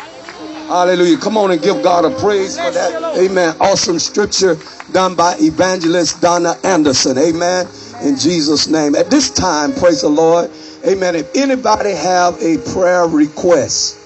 Hallelujah. 0.69 1.19
Come 1.19 1.37
on 1.37 1.51
and 1.51 1.61
give 1.61 1.83
God 1.83 2.05
a 2.05 2.19
praise 2.19 2.59
for 2.59 2.71
that. 2.71 3.19
Amen. 3.19 3.55
Awesome 3.61 3.99
scripture 3.99 4.57
done 4.93 5.15
by 5.15 5.37
evangelist 5.39 6.23
Donna 6.23 6.55
Anderson. 6.65 7.19
Amen. 7.19 7.67
In 8.03 8.17
Jesus' 8.17 8.69
name. 8.69 8.95
At 8.95 9.11
this 9.11 9.31
time, 9.31 9.75
praise 9.75 10.01
the 10.01 10.09
Lord. 10.09 10.51
Amen. 10.87 11.15
If 11.15 11.37
anybody 11.37 11.91
have 11.93 12.41
a 12.43 12.59
prayer 12.73 13.07
request, 13.07 13.99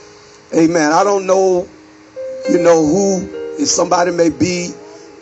amen. 0.54 0.92
I 0.92 1.04
don't 1.04 1.26
know, 1.26 1.68
you 2.50 2.58
know, 2.58 2.84
who, 2.84 3.28
if 3.58 3.68
somebody 3.68 4.10
may 4.10 4.30
be 4.30 4.72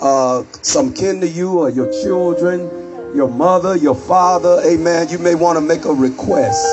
uh, 0.04 0.44
some 0.60 0.92
kin 0.92 1.20
to 1.22 1.26
you 1.26 1.58
or 1.60 1.70
your 1.70 1.90
children, 2.02 2.60
your 3.16 3.28
mother, 3.28 3.74
your 3.74 3.94
father, 3.94 4.60
amen. 4.66 5.08
You 5.08 5.18
may 5.18 5.34
want 5.34 5.56
to 5.56 5.62
make 5.62 5.84
a 5.86 5.92
request. 5.92 6.64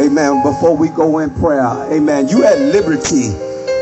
Amen. 0.00 0.42
Before 0.42 0.76
we 0.76 0.88
go 0.88 1.20
in 1.20 1.30
prayer, 1.30 1.64
amen. 1.92 2.28
You 2.28 2.44
at 2.44 2.58
liberty, 2.58 3.28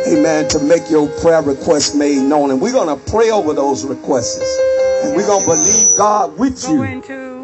amen, 0.06 0.48
to 0.48 0.60
make 0.60 0.90
your 0.90 1.08
prayer 1.20 1.42
request 1.42 1.96
made 1.96 2.22
known. 2.22 2.50
And 2.50 2.60
we're 2.60 2.72
going 2.72 2.94
to 2.94 3.10
pray 3.10 3.30
over 3.30 3.54
those 3.54 3.84
requests. 3.84 4.60
And 5.02 5.16
we're 5.16 5.26
going 5.26 5.42
to 5.42 5.46
believe 5.48 5.96
God 5.96 6.38
with 6.38 6.62
you. 6.68 6.84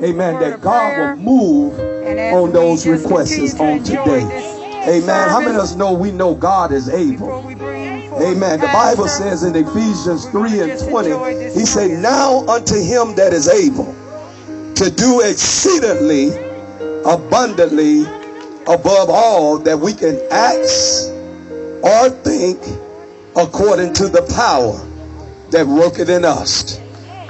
Amen. 0.05 0.41
That 0.41 0.61
God 0.61 0.99
will 0.99 1.17
move 1.17 1.79
on 2.35 2.53
those 2.53 2.87
requests 2.87 3.59
on 3.59 3.83
today. 3.83 4.25
Amen. 4.89 5.29
How 5.29 5.41
many 5.41 5.55
of 5.55 5.63
us 5.63 5.75
know 5.75 5.93
we 5.93 6.11
know 6.11 6.35
God 6.35 6.73
is 6.73 6.89
able? 6.89 7.43
Amen. 8.13 8.61
The 8.61 8.67
Bible 8.67 9.09
says 9.09 9.43
in 9.45 9.55
Ephesians 9.55 10.27
3 10.31 10.61
and 10.61 10.91
20, 10.91 11.45
he 11.55 11.65
said. 11.65 11.91
Now 12.03 12.47
unto 12.47 12.75
him 12.75 13.15
that 13.17 13.33
is 13.33 13.49
able 13.49 13.95
to 14.75 14.91
do 14.91 15.21
exceedingly 15.21 16.29
abundantly 17.05 18.03
above 18.67 19.09
all 19.11 19.59
that 19.59 19.79
we 19.79 19.93
can 19.93 20.21
ask 20.31 21.11
or 21.83 22.11
think 22.11 22.59
according 23.37 23.93
to 23.95 24.09
the 24.09 24.23
power 24.35 24.77
that 25.51 25.67
worketh 25.67 26.09
in 26.09 26.25
us. 26.25 26.79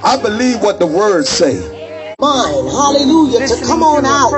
I 0.02 0.20
believe 0.20 0.60
what 0.60 0.78
the 0.78 0.86
words 0.86 1.28
say. 1.28 1.79
Mine, 2.20 2.68
hallelujah, 2.68 3.48
to 3.48 3.64
come 3.64 3.82
on 3.82 4.04
a 4.04 4.08
out, 4.08 4.30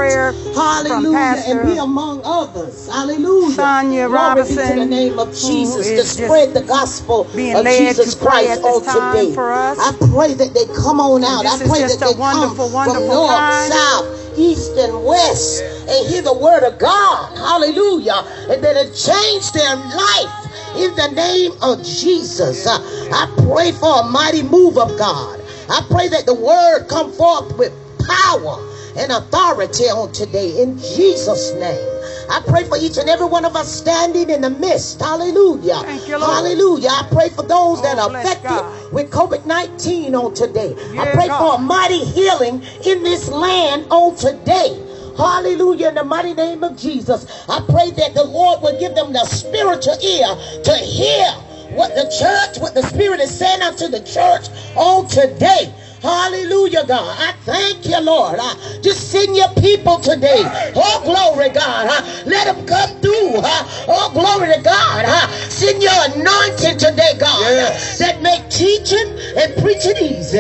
hallelujah, 0.55 1.43
and 1.47 1.67
be 1.67 1.79
among 1.79 2.23
others, 2.25 2.87
hallelujah. 2.87 3.57
Sonia 3.57 4.07
Glory 4.07 4.43
be 4.45 4.55
the 4.55 4.87
name 4.87 5.19
of 5.19 5.29
Jesus 5.35 5.91
to 5.91 6.05
spread 6.07 6.55
the 6.55 6.63
gospel 6.63 7.23
of 7.23 7.67
Jesus 7.67 8.15
to 8.15 8.25
Christ 8.25 8.51
at 8.51 8.63
this 8.63 8.87
on 8.87 9.13
today. 9.13 9.35
for 9.35 9.51
us. 9.51 9.79
I 9.81 9.91
pray 10.15 10.35
that 10.35 10.55
they 10.55 10.67
come 10.79 11.01
on 11.01 11.25
out. 11.25 11.45
I 11.45 11.59
pray 11.59 11.83
that 11.83 11.99
a 11.99 12.15
they 12.15 12.21
wonderful, 12.21 12.71
come 12.71 12.73
wonderful 12.73 13.03
from 13.03 13.09
north, 13.09 13.35
time. 13.35 13.71
south, 13.73 14.39
east, 14.39 14.77
and 14.79 15.05
west, 15.05 15.65
and 15.91 16.07
hear 16.07 16.23
the 16.23 16.39
word 16.39 16.63
of 16.63 16.79
God, 16.79 17.37
hallelujah, 17.37 18.23
and 18.47 18.63
that 18.63 18.77
it 18.79 18.95
change 18.95 19.51
their 19.51 19.75
life. 19.75 20.31
In 20.79 20.95
the 20.95 21.11
name 21.19 21.51
of 21.63 21.83
Jesus, 21.83 22.65
I 22.69 23.27
pray 23.51 23.73
for 23.73 24.01
a 24.01 24.05
mighty 24.05 24.45
move 24.45 24.79
of 24.79 24.97
God. 24.97 25.42
I 25.69 25.87
pray 25.91 26.09
that 26.09 26.27
the 26.27 26.35
word 26.35 26.87
come 26.89 27.13
forth 27.13 27.57
with 27.57 27.73
power 28.07 28.59
and 28.97 29.13
authority 29.13 29.85
on 29.85 30.13
today 30.13 30.61
in 30.63 30.77
Jesus' 30.79 31.53
name. 31.55 31.89
I 32.31 32.41
pray 32.47 32.65
for 32.65 32.77
each 32.79 32.97
and 32.99 33.09
every 33.09 33.27
one 33.27 33.45
of 33.45 33.57
us 33.57 33.73
standing 33.73 34.31
in 34.31 34.41
the 34.41 34.51
midst. 34.51 35.01
Hallelujah. 35.01 35.81
Thank 35.83 36.09
you, 36.09 36.19
Lord. 36.19 36.33
Hallelujah. 36.33 36.89
I 36.89 37.09
pray 37.11 37.29
for 37.29 37.43
those 37.43 37.83
that 37.83 37.99
Oh, 37.99 38.09
are 38.11 38.17
affected 38.17 38.43
God. 38.49 38.93
with 38.93 39.11
COVID 39.11 39.47
19 39.47 40.15
on 40.15 40.35
today. 40.35 40.75
I 40.99 41.13
pray 41.15 41.29
God. 41.29 41.39
for 41.39 41.55
a 41.57 41.59
mighty 41.59 42.05
healing 42.05 42.63
in 42.85 43.03
this 43.03 43.29
land 43.29 43.87
on 43.91 44.17
today. 44.17 44.79
Hallelujah. 45.17 45.89
In 45.89 45.95
the 45.97 46.05
mighty 46.05 46.35
name 46.35 46.65
of 46.65 46.77
Jesus. 46.77 47.27
I 47.49 47.61
pray 47.69 47.91
that 47.91 48.15
the 48.15 48.25
Lord 48.25 48.63
will 48.63 48.79
give 48.79 48.95
them 48.95 49.13
the 49.13 49.25
spiritual 49.27 49.97
ear 50.03 50.29
to 50.65 50.75
hear 50.77 51.27
what 51.75 51.95
the 51.95 52.05
church, 52.19 52.61
what 52.61 52.75
the 52.75 52.83
Spirit 52.83 53.21
is 53.21 53.37
saying 53.37 53.63
unto 53.63 53.89
the 53.89 54.01
church 54.01 54.49
on 54.77 55.09
today. 55.09 55.73
Hallelujah, 56.03 56.85
God. 56.87 57.17
I 57.19 57.33
thank 57.45 57.87
you, 57.87 58.01
Lord. 58.01 58.39
Uh, 58.41 58.55
just 58.83 59.11
send 59.13 59.37
your 59.37 59.49
people 59.61 59.99
today. 60.01 60.43
Oh, 60.75 61.01
glory, 61.05 61.49
God. 61.51 61.87
Uh, 61.89 62.23
let 62.27 62.47
them 62.55 62.67
come 62.67 62.91
through. 63.01 63.37
Uh, 63.39 63.65
oh, 63.89 64.11
glory 64.13 64.53
to 64.53 64.61
God. 64.63 65.05
Uh, 65.07 65.27
send 65.49 65.81
your 65.81 65.93
anointing 66.17 66.79
today, 66.79 67.13
God, 67.21 67.41
Yes. 67.41 68.01
uh, 68.01 68.05
that 68.07 68.21
make 68.23 68.43
teaching 68.51 69.07
and 69.39 69.55
preaching 69.63 69.95
easy. 70.03 70.39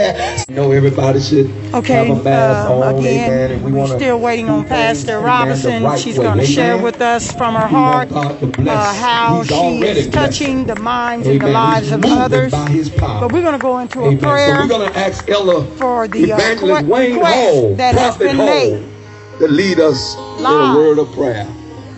You 0.48 0.56
know 0.56 0.72
everybody 0.72 1.20
should 1.20 1.48
Okay, 1.74 1.94
have 2.08 2.18
a 2.18 2.22
mask 2.22 2.68
um, 2.68 2.82
on, 2.82 2.98
again, 2.98 3.30
amen, 3.30 3.50
and 3.52 3.64
we 3.64 3.72
we're 3.72 3.86
still 3.86 4.18
waiting 4.20 4.50
on 4.50 4.66
Pastor 4.66 5.20
Robinson. 5.20 5.82
right 5.84 5.98
She's 5.98 6.18
going 6.18 6.38
to 6.38 6.44
share 6.44 6.76
with 6.76 7.00
us 7.00 7.32
from 7.32 7.54
her 7.54 7.66
We 7.68 7.72
heart 7.74 8.08
God 8.10 8.38
to 8.40 8.46
bless. 8.46 8.68
uh, 8.76 8.92
how 9.00 9.38
He's 9.42 9.52
already 9.52 10.00
she's 10.02 10.08
blessed. 10.10 10.38
touching 10.38 10.66
the 10.66 10.76
minds 10.76 11.26
and 11.28 11.40
the 11.40 11.46
lives 11.48 11.86
He's 11.86 11.94
of 11.94 12.04
others. 12.04 12.50
by 12.52 12.68
his 12.68 12.90
power. 12.90 13.20
But 13.20 13.32
we're 13.32 13.40
going 13.42 13.54
to 13.54 13.62
go 13.62 13.78
into 13.78 14.00
a 14.00 14.08
Amen. 14.10 14.20
So 14.20 14.26
we're 14.60 14.66
going 14.68 14.92
to 14.92 14.98
ask 14.98 15.28
Ella 15.30 15.51
for 15.78 16.08
the 16.08 16.32
uh, 16.32 16.36
Evangelist 16.36 16.80
que- 16.82 16.88
Wayne 16.88 17.20
Hall, 17.20 17.74
that 17.76 17.94
has 17.94 18.16
Prophet 18.16 18.24
been 18.24 18.36
Hall, 18.36 18.46
made. 18.46 19.38
to 19.38 19.48
lead 19.48 19.78
us 19.80 20.16
in 20.16 20.44
a 20.46 20.76
word 20.76 20.98
of 20.98 21.12
prayer. 21.12 21.46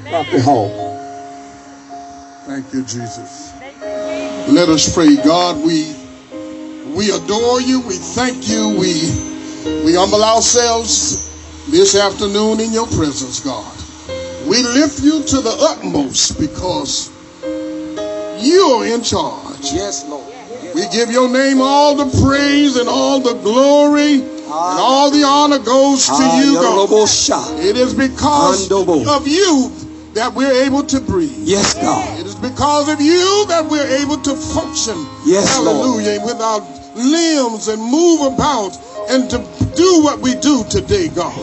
Prophet 0.08 0.40
Hall. 0.42 0.70
Thank 2.46 2.72
you, 2.74 2.82
Jesus. 2.82 3.52
Let 4.48 4.68
us 4.68 4.94
pray. 4.94 5.16
God, 5.16 5.56
we 5.64 5.94
we 6.94 7.10
adore 7.10 7.60
you. 7.60 7.80
We 7.80 7.96
thank 7.96 8.46
you. 8.48 8.68
We 8.78 8.92
we 9.84 9.94
humble 9.94 10.22
ourselves 10.22 11.24
this 11.70 11.96
afternoon 11.96 12.60
in 12.60 12.70
your 12.72 12.86
presence, 12.86 13.40
God. 13.40 13.72
We 14.46 14.62
lift 14.62 15.00
you 15.02 15.22
to 15.24 15.40
the 15.40 15.56
utmost 15.72 16.38
because 16.38 17.08
you 18.44 18.60
are 18.76 18.86
in 18.86 19.02
charge. 19.02 19.72
Yes, 19.72 20.04
Lord. 20.06 20.13
We 20.74 20.88
give 20.88 21.10
your 21.10 21.28
name 21.30 21.60
all 21.60 21.94
the 21.94 22.10
praise 22.26 22.76
and 22.76 22.88
all 22.88 23.20
the 23.20 23.34
glory 23.34 24.14
and 24.14 24.78
all 24.80 25.10
the 25.10 25.22
honor 25.22 25.58
goes 25.58 26.06
to 26.06 26.24
you, 26.38 26.54
God. 26.54 26.90
It 27.60 27.76
is 27.76 27.94
because 27.94 28.68
of 29.06 29.26
you 29.28 29.70
that 30.14 30.32
we're 30.34 30.64
able 30.64 30.82
to 30.84 31.00
breathe. 31.00 31.32
Yes, 31.38 31.74
God. 31.74 32.18
It 32.20 32.26
is 32.26 32.34
because 32.34 32.88
of 32.88 33.00
you 33.00 33.46
that 33.48 33.66
we're 33.66 33.86
able 34.02 34.16
to 34.18 34.34
function. 34.34 34.94
Yes, 35.26 35.58
Lord. 35.58 35.76
Hallelujah. 35.76 36.20
With 36.24 36.40
our 36.40 36.60
limbs 36.94 37.68
and 37.68 37.80
move 37.82 38.32
about 38.32 38.76
and 39.10 39.28
to 39.30 39.38
do 39.76 40.02
what 40.02 40.20
we 40.20 40.34
do 40.36 40.64
today, 40.70 41.08
God. 41.08 41.34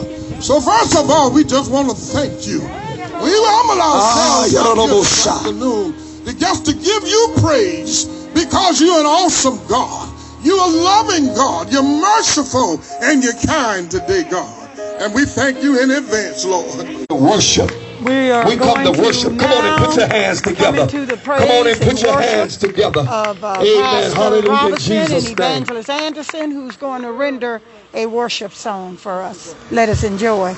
So 0.43 0.59
first 0.59 0.95
of 0.97 1.09
all, 1.09 1.31
we 1.31 1.43
just 1.43 1.71
want 1.71 1.89
to 1.89 1.95
thank 1.95 2.47
you. 2.47 2.59
We 2.61 3.31
humble 3.31 3.79
Ah, 3.79 4.41
ourselves 4.43 4.79
up 4.79 4.89
this 4.89 5.27
afternoon 5.27 5.93
to 6.25 6.33
just 6.37 6.65
to 6.65 6.73
give 6.73 7.03
you 7.07 7.33
praise 7.37 8.07
because 8.33 8.81
you're 8.81 8.99
an 8.99 9.05
awesome 9.05 9.59
God. 9.67 10.09
You're 10.43 10.57
a 10.59 10.67
loving 10.67 11.27
God. 11.35 11.71
You're 11.71 11.83
merciful 11.83 12.81
and 13.01 13.23
you're 13.23 13.33
kind 13.45 13.89
today, 13.91 14.23
God. 14.29 14.69
And 15.01 15.13
we 15.13 15.25
thank 15.25 15.63
you 15.63 15.81
in 15.81 15.91
advance, 15.91 16.45
Lord. 16.45 16.87
Worship. 17.11 17.71
We 18.05 18.31
are 18.31 18.47
We 18.49 18.57
come 18.57 18.83
going 18.83 18.93
to 18.93 19.01
worship. 19.01 19.37
Come 19.39 19.51
on 19.51 19.65
and 19.65 19.77
put 19.77 19.97
your 19.97 20.07
hands 20.07 20.41
together. 20.41 20.83
into 20.83 21.05
Come 21.17 21.49
on 21.51 21.67
and 21.67 21.77
praise 21.77 21.79
put 21.81 22.01
your 22.03 22.21
hands 22.21 22.57
together. 22.57 23.01
of 23.01 23.43
uh, 23.43 23.59
Amen. 23.61 23.83
Pastor 23.83 24.15
Hallelujah. 24.17 24.39
in 24.39 24.51
Robinson 24.51 24.91
and 24.97 25.09
Jesus' 25.11 25.25
name. 25.25 25.33
Evangelist 25.37 25.89
Anderson, 25.89 26.51
who's 26.51 26.77
going 26.77 27.01
to 27.03 27.11
render 27.11 27.61
a 27.93 28.05
worship 28.07 28.53
song 28.53 28.97
for 28.97 29.21
us. 29.21 29.55
Let 29.71 29.89
us 29.89 30.03
enjoy. 30.03 30.53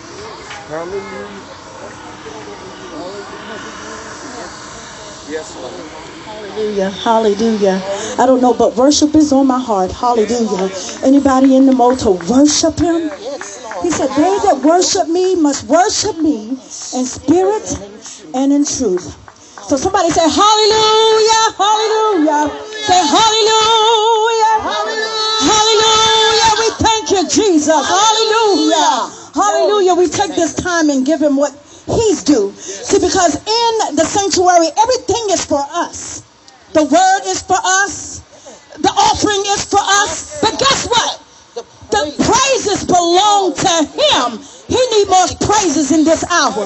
Hallelujah. 0.67 1.29
Hallelujah. 6.53 6.89
Hallelujah. 6.91 7.81
I 8.19 8.25
don't 8.27 8.39
know, 8.39 8.53
but 8.53 8.75
worship 8.75 9.15
is 9.15 9.33
on 9.33 9.47
my 9.47 9.57
heart. 9.57 9.91
Hallelujah. 9.91 10.69
Anybody 11.01 11.55
in 11.55 11.65
the 11.65 11.73
mode 11.73 11.97
to 12.05 12.11
worship 12.29 12.77
him? 12.77 13.09
He 13.81 13.89
said, 13.89 14.13
They 14.13 14.37
that 14.45 14.61
worship 14.63 15.07
me 15.09 15.33
must 15.33 15.65
worship 15.65 16.15
me 16.21 16.49
in 16.93 17.05
spirit 17.09 17.65
and 18.37 18.53
in 18.53 18.61
truth. 18.69 19.17
So 19.65 19.77
somebody 19.81 20.13
say, 20.13 20.29
Hallelujah. 20.29 21.43
Hallelujah. 21.57 22.53
Say, 22.85 23.01
Hallelujah. 23.01 24.53
Hallelujah. 25.49 26.51
We 26.61 26.69
thank 26.85 27.09
you, 27.17 27.21
Jesus. 27.33 27.73
Hallelujah. 27.73 29.09
Hallelujah. 29.33 29.95
We 29.95 30.05
take 30.05 30.35
this 30.37 30.53
time 30.53 30.91
and 30.91 31.03
give 31.03 31.19
him 31.19 31.35
what 31.35 31.49
he's 31.87 32.23
due. 32.23 32.53
See, 32.53 32.99
because 32.99 33.41
in 33.41 33.95
the 33.95 34.05
sanctuary, 34.05 34.69
everything 34.77 35.33
is 35.33 35.43
for 35.43 35.65
us. 35.73 36.21
The 36.73 36.83
word 36.83 37.21
is 37.29 37.41
for 37.41 37.57
us. 37.61 38.25
The 38.81 38.89
offering 38.89 39.45
is 39.53 39.65
for 39.65 39.81
us. 40.01 40.41
But 40.41 40.57
guess 40.57 40.89
what? 40.89 41.21
The 41.93 42.09
praises 42.17 42.81
belong 42.89 43.53
to 43.53 43.73
him. 43.93 44.41
He 44.65 44.81
need 44.97 45.07
more 45.07 45.29
praises 45.45 45.93
in 45.93 46.03
this 46.03 46.25
hour. 46.25 46.65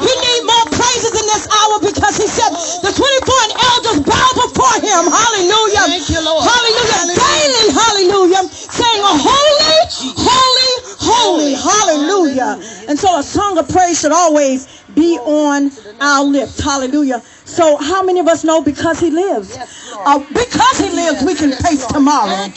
He 0.00 0.08
need 0.08 0.42
more 0.44 0.66
praises 0.72 1.12
in 1.12 1.26
this 1.28 1.44
hour 1.52 1.76
because 1.84 2.16
he 2.16 2.28
said 2.28 2.52
the 2.80 2.92
24 2.92 2.96
elders 2.96 4.00
bow 4.08 4.28
before 4.40 4.76
him. 4.80 5.04
Hallelujah. 5.08 5.84
Thank 5.88 6.08
you, 6.08 6.20
Lord. 6.24 6.40
Hallelujah. 6.40 7.16
Daily, 7.16 7.68
hallelujah. 7.76 8.42
Saying, 8.48 9.04
holy, 9.04 9.68
holy, 10.16 10.72
holy. 10.96 11.52
Hallelujah. 11.54 12.60
And 12.88 12.98
so 12.98 13.18
a 13.18 13.22
song 13.22 13.58
of 13.58 13.68
praise 13.68 14.00
should 14.00 14.12
always 14.12 14.64
be 14.96 15.18
on 15.18 15.70
our 16.00 16.24
lips. 16.24 16.58
Hallelujah. 16.58 17.22
So 17.44 17.76
how 17.76 18.02
many 18.02 18.18
of 18.18 18.26
us 18.26 18.42
know 18.42 18.62
because 18.62 18.98
he 18.98 19.10
lives? 19.10 19.56
Uh, 19.92 20.18
because 20.18 20.78
he 20.78 20.90
lives, 20.90 21.22
we 21.22 21.34
can 21.34 21.52
face 21.52 21.86
tomorrow. 21.86 22.50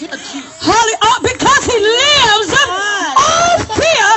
Holly, 0.62 0.96
uh, 1.02 1.20
because 1.22 1.66
he 1.66 1.78
lives, 1.78 2.50
all 3.20 3.69
fear 3.80 4.10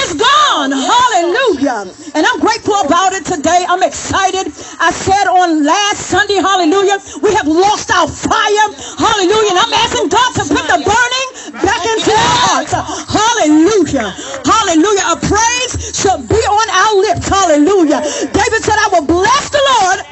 is 0.00 0.16
gone. 0.16 0.72
Hallelujah. 0.72 1.92
And 2.16 2.22
I'm 2.24 2.40
grateful 2.40 2.80
about 2.80 3.12
it 3.12 3.24
today. 3.28 3.64
I'm 3.68 3.82
excited. 3.82 4.48
I 4.80 4.90
said 4.90 5.28
on 5.28 5.64
last 5.64 6.08
Sunday, 6.08 6.40
hallelujah, 6.40 6.98
we 7.22 7.34
have 7.36 7.46
lost 7.46 7.92
our 7.92 8.08
fire. 8.08 8.66
Hallelujah. 8.96 9.52
And 9.54 9.60
I'm 9.60 9.74
asking 9.84 10.08
God 10.08 10.30
to 10.40 10.44
put 10.48 10.64
the 10.66 10.80
burning 10.80 11.28
back 11.60 11.82
into 11.84 12.12
our 12.12 12.36
hearts. 12.48 12.72
Hallelujah. 12.72 14.08
Hallelujah. 14.42 15.04
A 15.12 15.16
praise 15.20 15.72
should 15.94 16.24
be 16.28 16.40
on 16.40 16.66
our 16.72 16.94
lips. 17.04 17.28
Hallelujah. 17.28 18.00
David 18.32 18.60
said, 18.64 18.78
I 18.80 18.88
will 18.92 19.06
bless 19.06 19.50
the 19.50 19.62
Lord 19.80 20.09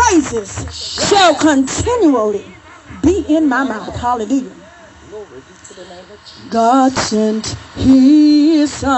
praises 0.00 0.50
shall 1.08 1.34
continually 1.34 2.54
be 3.02 3.24
in 3.28 3.48
my 3.48 3.64
mouth. 3.64 3.94
Hallelujah. 3.96 4.54
God 6.50 6.92
sent 6.92 7.46
his 7.76 8.72
son. 8.72 8.90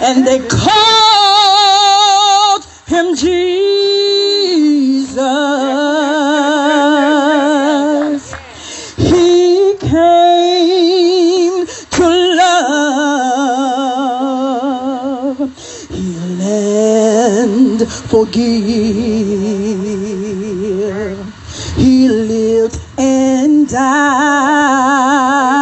And 0.00 0.26
they 0.26 0.38
called 0.48 0.78
him 2.86 3.14
Jesus. 3.16 4.18
Forgive. 17.88 18.68
He 21.76 22.08
lived 22.08 22.80
and 22.98 23.68
died 23.68 25.57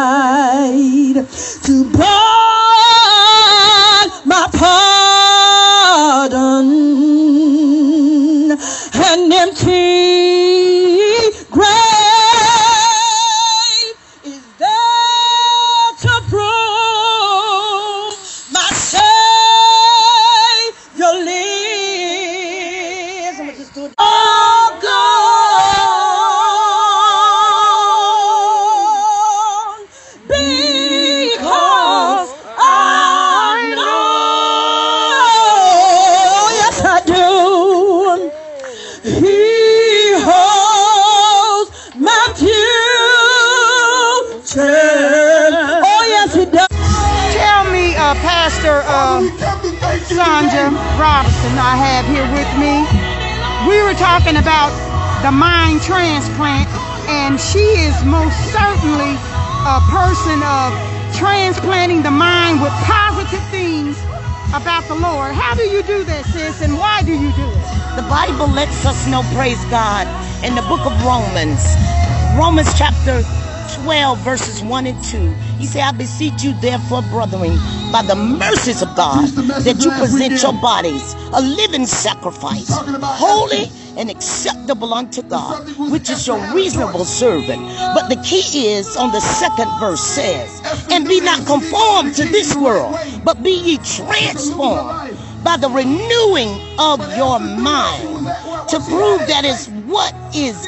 talking 54.27 54.41
about 54.41 54.75
the 55.23 55.31
mind 55.31 55.81
transplant, 55.81 56.67
and 57.07 57.39
she 57.39 57.63
is 57.79 57.95
most 58.03 58.35
certainly 58.51 59.15
a 59.63 59.79
person 59.87 60.43
of 60.43 60.75
transplanting 61.15 62.03
the 62.03 62.11
mind 62.11 62.61
with 62.61 62.73
positive 62.83 63.41
things 63.47 63.97
about 64.53 64.83
the 64.89 64.95
Lord. 64.95 65.31
How 65.31 65.55
do 65.55 65.63
you 65.63 65.81
do 65.83 66.03
that, 66.03 66.25
sis, 66.25 66.61
and 66.61 66.73
why 66.73 67.03
do 67.03 67.13
you 67.13 67.31
do 67.39 67.47
it? 67.47 67.95
The 67.95 68.03
Bible 68.09 68.47
lets 68.51 68.85
us 68.85 69.07
know, 69.07 69.23
praise 69.33 69.63
God, 69.71 70.07
in 70.43 70.55
the 70.55 70.61
book 70.63 70.83
of 70.83 70.91
Romans, 71.05 71.63
Romans 72.37 72.67
chapter 72.77 73.23
12, 73.83 74.19
verses 74.19 74.61
1 74.61 74.87
and 74.87 75.03
2. 75.05 75.19
He 75.57 75.65
said, 75.65 75.83
I 75.83 75.91
beseech 75.93 76.43
you, 76.43 76.53
therefore, 76.59 77.01
brethren, 77.03 77.55
by 77.93 78.03
the 78.03 78.15
mercies 78.15 78.81
of 78.81 78.93
God, 78.97 79.29
that 79.63 79.85
you 79.85 79.91
present 79.91 80.43
your 80.43 80.53
bodies 80.59 81.15
a 81.31 81.41
living 81.41 81.85
sacrifice, 81.85 82.67
holy 82.69 83.71
and 83.97 84.09
acceptable 84.09 84.93
unto 84.93 85.21
God, 85.23 85.67
which 85.91 86.09
is 86.09 86.27
your 86.27 86.39
reasonable 86.53 87.05
servant. 87.05 87.61
But 87.95 88.09
the 88.09 88.21
key 88.23 88.67
is 88.67 88.95
on 88.95 89.11
the 89.11 89.19
second 89.19 89.69
verse 89.79 90.01
says, 90.01 90.61
And 90.91 91.07
be 91.07 91.19
not 91.19 91.45
conformed 91.45 92.15
to 92.15 92.25
this 92.25 92.55
world, 92.55 92.95
but 93.23 93.41
be 93.43 93.51
ye 93.51 93.77
transformed 93.77 95.17
by 95.43 95.57
the 95.57 95.69
renewing 95.69 96.49
of 96.77 96.99
your 97.15 97.39
mind 97.39 98.03
to 98.69 98.79
prove 98.81 99.19
that 99.27 99.43
is 99.45 99.67
what 99.87 100.13
is 100.35 100.67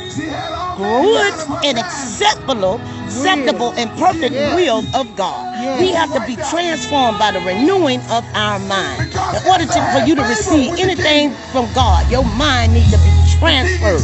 good 0.78 1.34
and 1.66 1.78
acceptable, 1.78 2.80
acceptable 3.04 3.74
and 3.74 3.90
perfect 4.00 4.34
will 4.56 4.84
of 4.96 5.16
God. 5.18 5.82
We 5.82 5.92
have 5.92 6.14
to 6.14 6.26
be 6.26 6.36
transformed 6.50 7.20
by 7.20 7.32
the 7.32 7.42
renewing 7.42 8.00
of 8.10 8.24
our 8.34 8.60
mind. 8.60 9.12
In 9.12 9.48
order 9.50 9.66
to, 9.66 9.80
for 9.92 10.08
you 10.08 10.16
to 10.16 10.24
receive 10.24 10.80
anything 10.80 11.32
from 11.52 11.72
God, 11.74 12.10
your 12.10 12.24
mind 12.24 12.74
needs 12.74 12.92
to 12.92 12.98
be 12.98 13.19
transferred. 13.40 14.02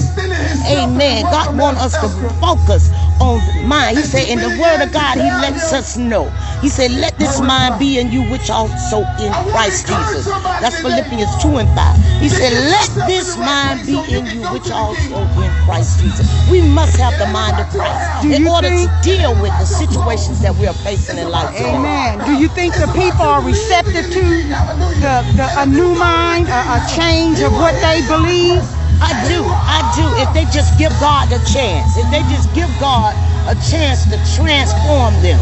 Amen. 0.68 1.24
God 1.24 1.58
wants 1.58 1.82
us 1.82 1.94
to 2.02 2.10
focus 2.40 2.90
on 3.22 3.40
mind. 3.68 3.98
He 3.98 4.04
said 4.04 4.28
in 4.28 4.40
the 4.40 4.58
word 4.60 4.82
of 4.82 4.92
God, 4.92 5.18
he 5.18 5.24
lets 5.44 5.72
us 5.74 5.98
know. 5.98 6.30
He 6.62 6.70
said, 6.70 6.92
let 6.92 7.18
this 7.20 7.40
mind 7.40 7.78
be 7.80 8.00
in 8.00 8.12
you 8.12 8.24
which 8.32 8.50
also 8.50 9.00
in 9.22 9.32
Christ 9.52 9.88
Jesus. 9.88 10.26
That's 10.60 10.80
Philippians 10.82 11.30
2 11.44 11.58
and 11.58 11.70
5. 11.76 12.22
He 12.22 12.30
said, 12.30 12.54
let 12.54 12.90
this 13.08 13.38
mind 13.38 13.86
be 13.86 14.00
in 14.12 14.26
you 14.28 14.42
which 14.50 14.72
also 14.72 15.22
in 15.22 15.52
Christ 15.66 16.00
Jesus. 16.00 16.26
We 16.50 16.62
must 16.62 16.98
have 16.98 17.14
the 17.20 17.28
mind 17.28 17.60
of 17.60 17.68
Christ 17.70 18.26
in 18.26 18.48
order 18.48 18.70
think- 18.70 18.90
to 18.90 19.02
deal 19.04 19.34
with 19.42 19.52
the 19.60 19.66
situations 19.66 20.42
that 20.42 20.56
we 20.56 20.66
are 20.68 20.74
facing 20.74 21.18
in 21.20 21.30
life. 21.30 21.56
today. 21.56 21.76
Amen. 21.76 22.20
Do 22.26 22.34
you 22.34 22.48
think 22.50 22.74
the 22.76 22.88
people 22.96 23.26
are 23.26 23.44
receptive 23.44 24.06
to 24.12 24.22
the, 24.24 25.16
the 25.36 25.48
a 25.58 25.66
new 25.66 25.94
mind, 25.96 26.48
a, 26.48 26.80
a 26.80 26.88
change 26.96 27.40
of 27.42 27.52
what 27.54 27.74
they 27.82 28.02
believe? 28.08 28.64
I 29.02 29.12
do, 29.28 29.44
I 29.44 29.80
do. 29.96 30.06
If 30.24 30.30
they 30.34 30.46
just 30.52 30.78
give 30.78 30.92
God 31.00 31.32
a 31.32 31.40
chance, 31.52 31.98
if 31.98 32.08
they 32.12 32.22
just 32.32 32.54
give 32.56 32.70
God 32.80 33.16
a 33.48 33.56
chance 33.70 34.04
to 34.08 34.18
transform 34.36 35.14
them, 35.22 35.40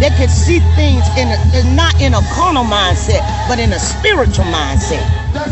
they 0.00 0.10
could 0.10 0.30
see 0.30 0.60
things 0.76 1.06
in 1.16 1.32
a, 1.32 1.38
not 1.74 1.96
in 2.00 2.12
a 2.14 2.20
carnal 2.34 2.64
mindset, 2.64 3.24
but 3.48 3.58
in 3.58 3.72
a 3.72 3.78
spiritual 3.78 4.44
mindset. 4.52 5.00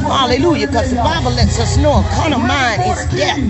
Hallelujah. 0.05 0.67
Because 0.67 0.91
the 0.91 0.97
Bible 0.97 1.31
lets 1.33 1.59
us 1.59 1.77
know 1.79 2.01
a 2.01 2.05
carnal 2.13 2.41
mind 2.41 2.83
is 2.83 3.07
death, 3.09 3.41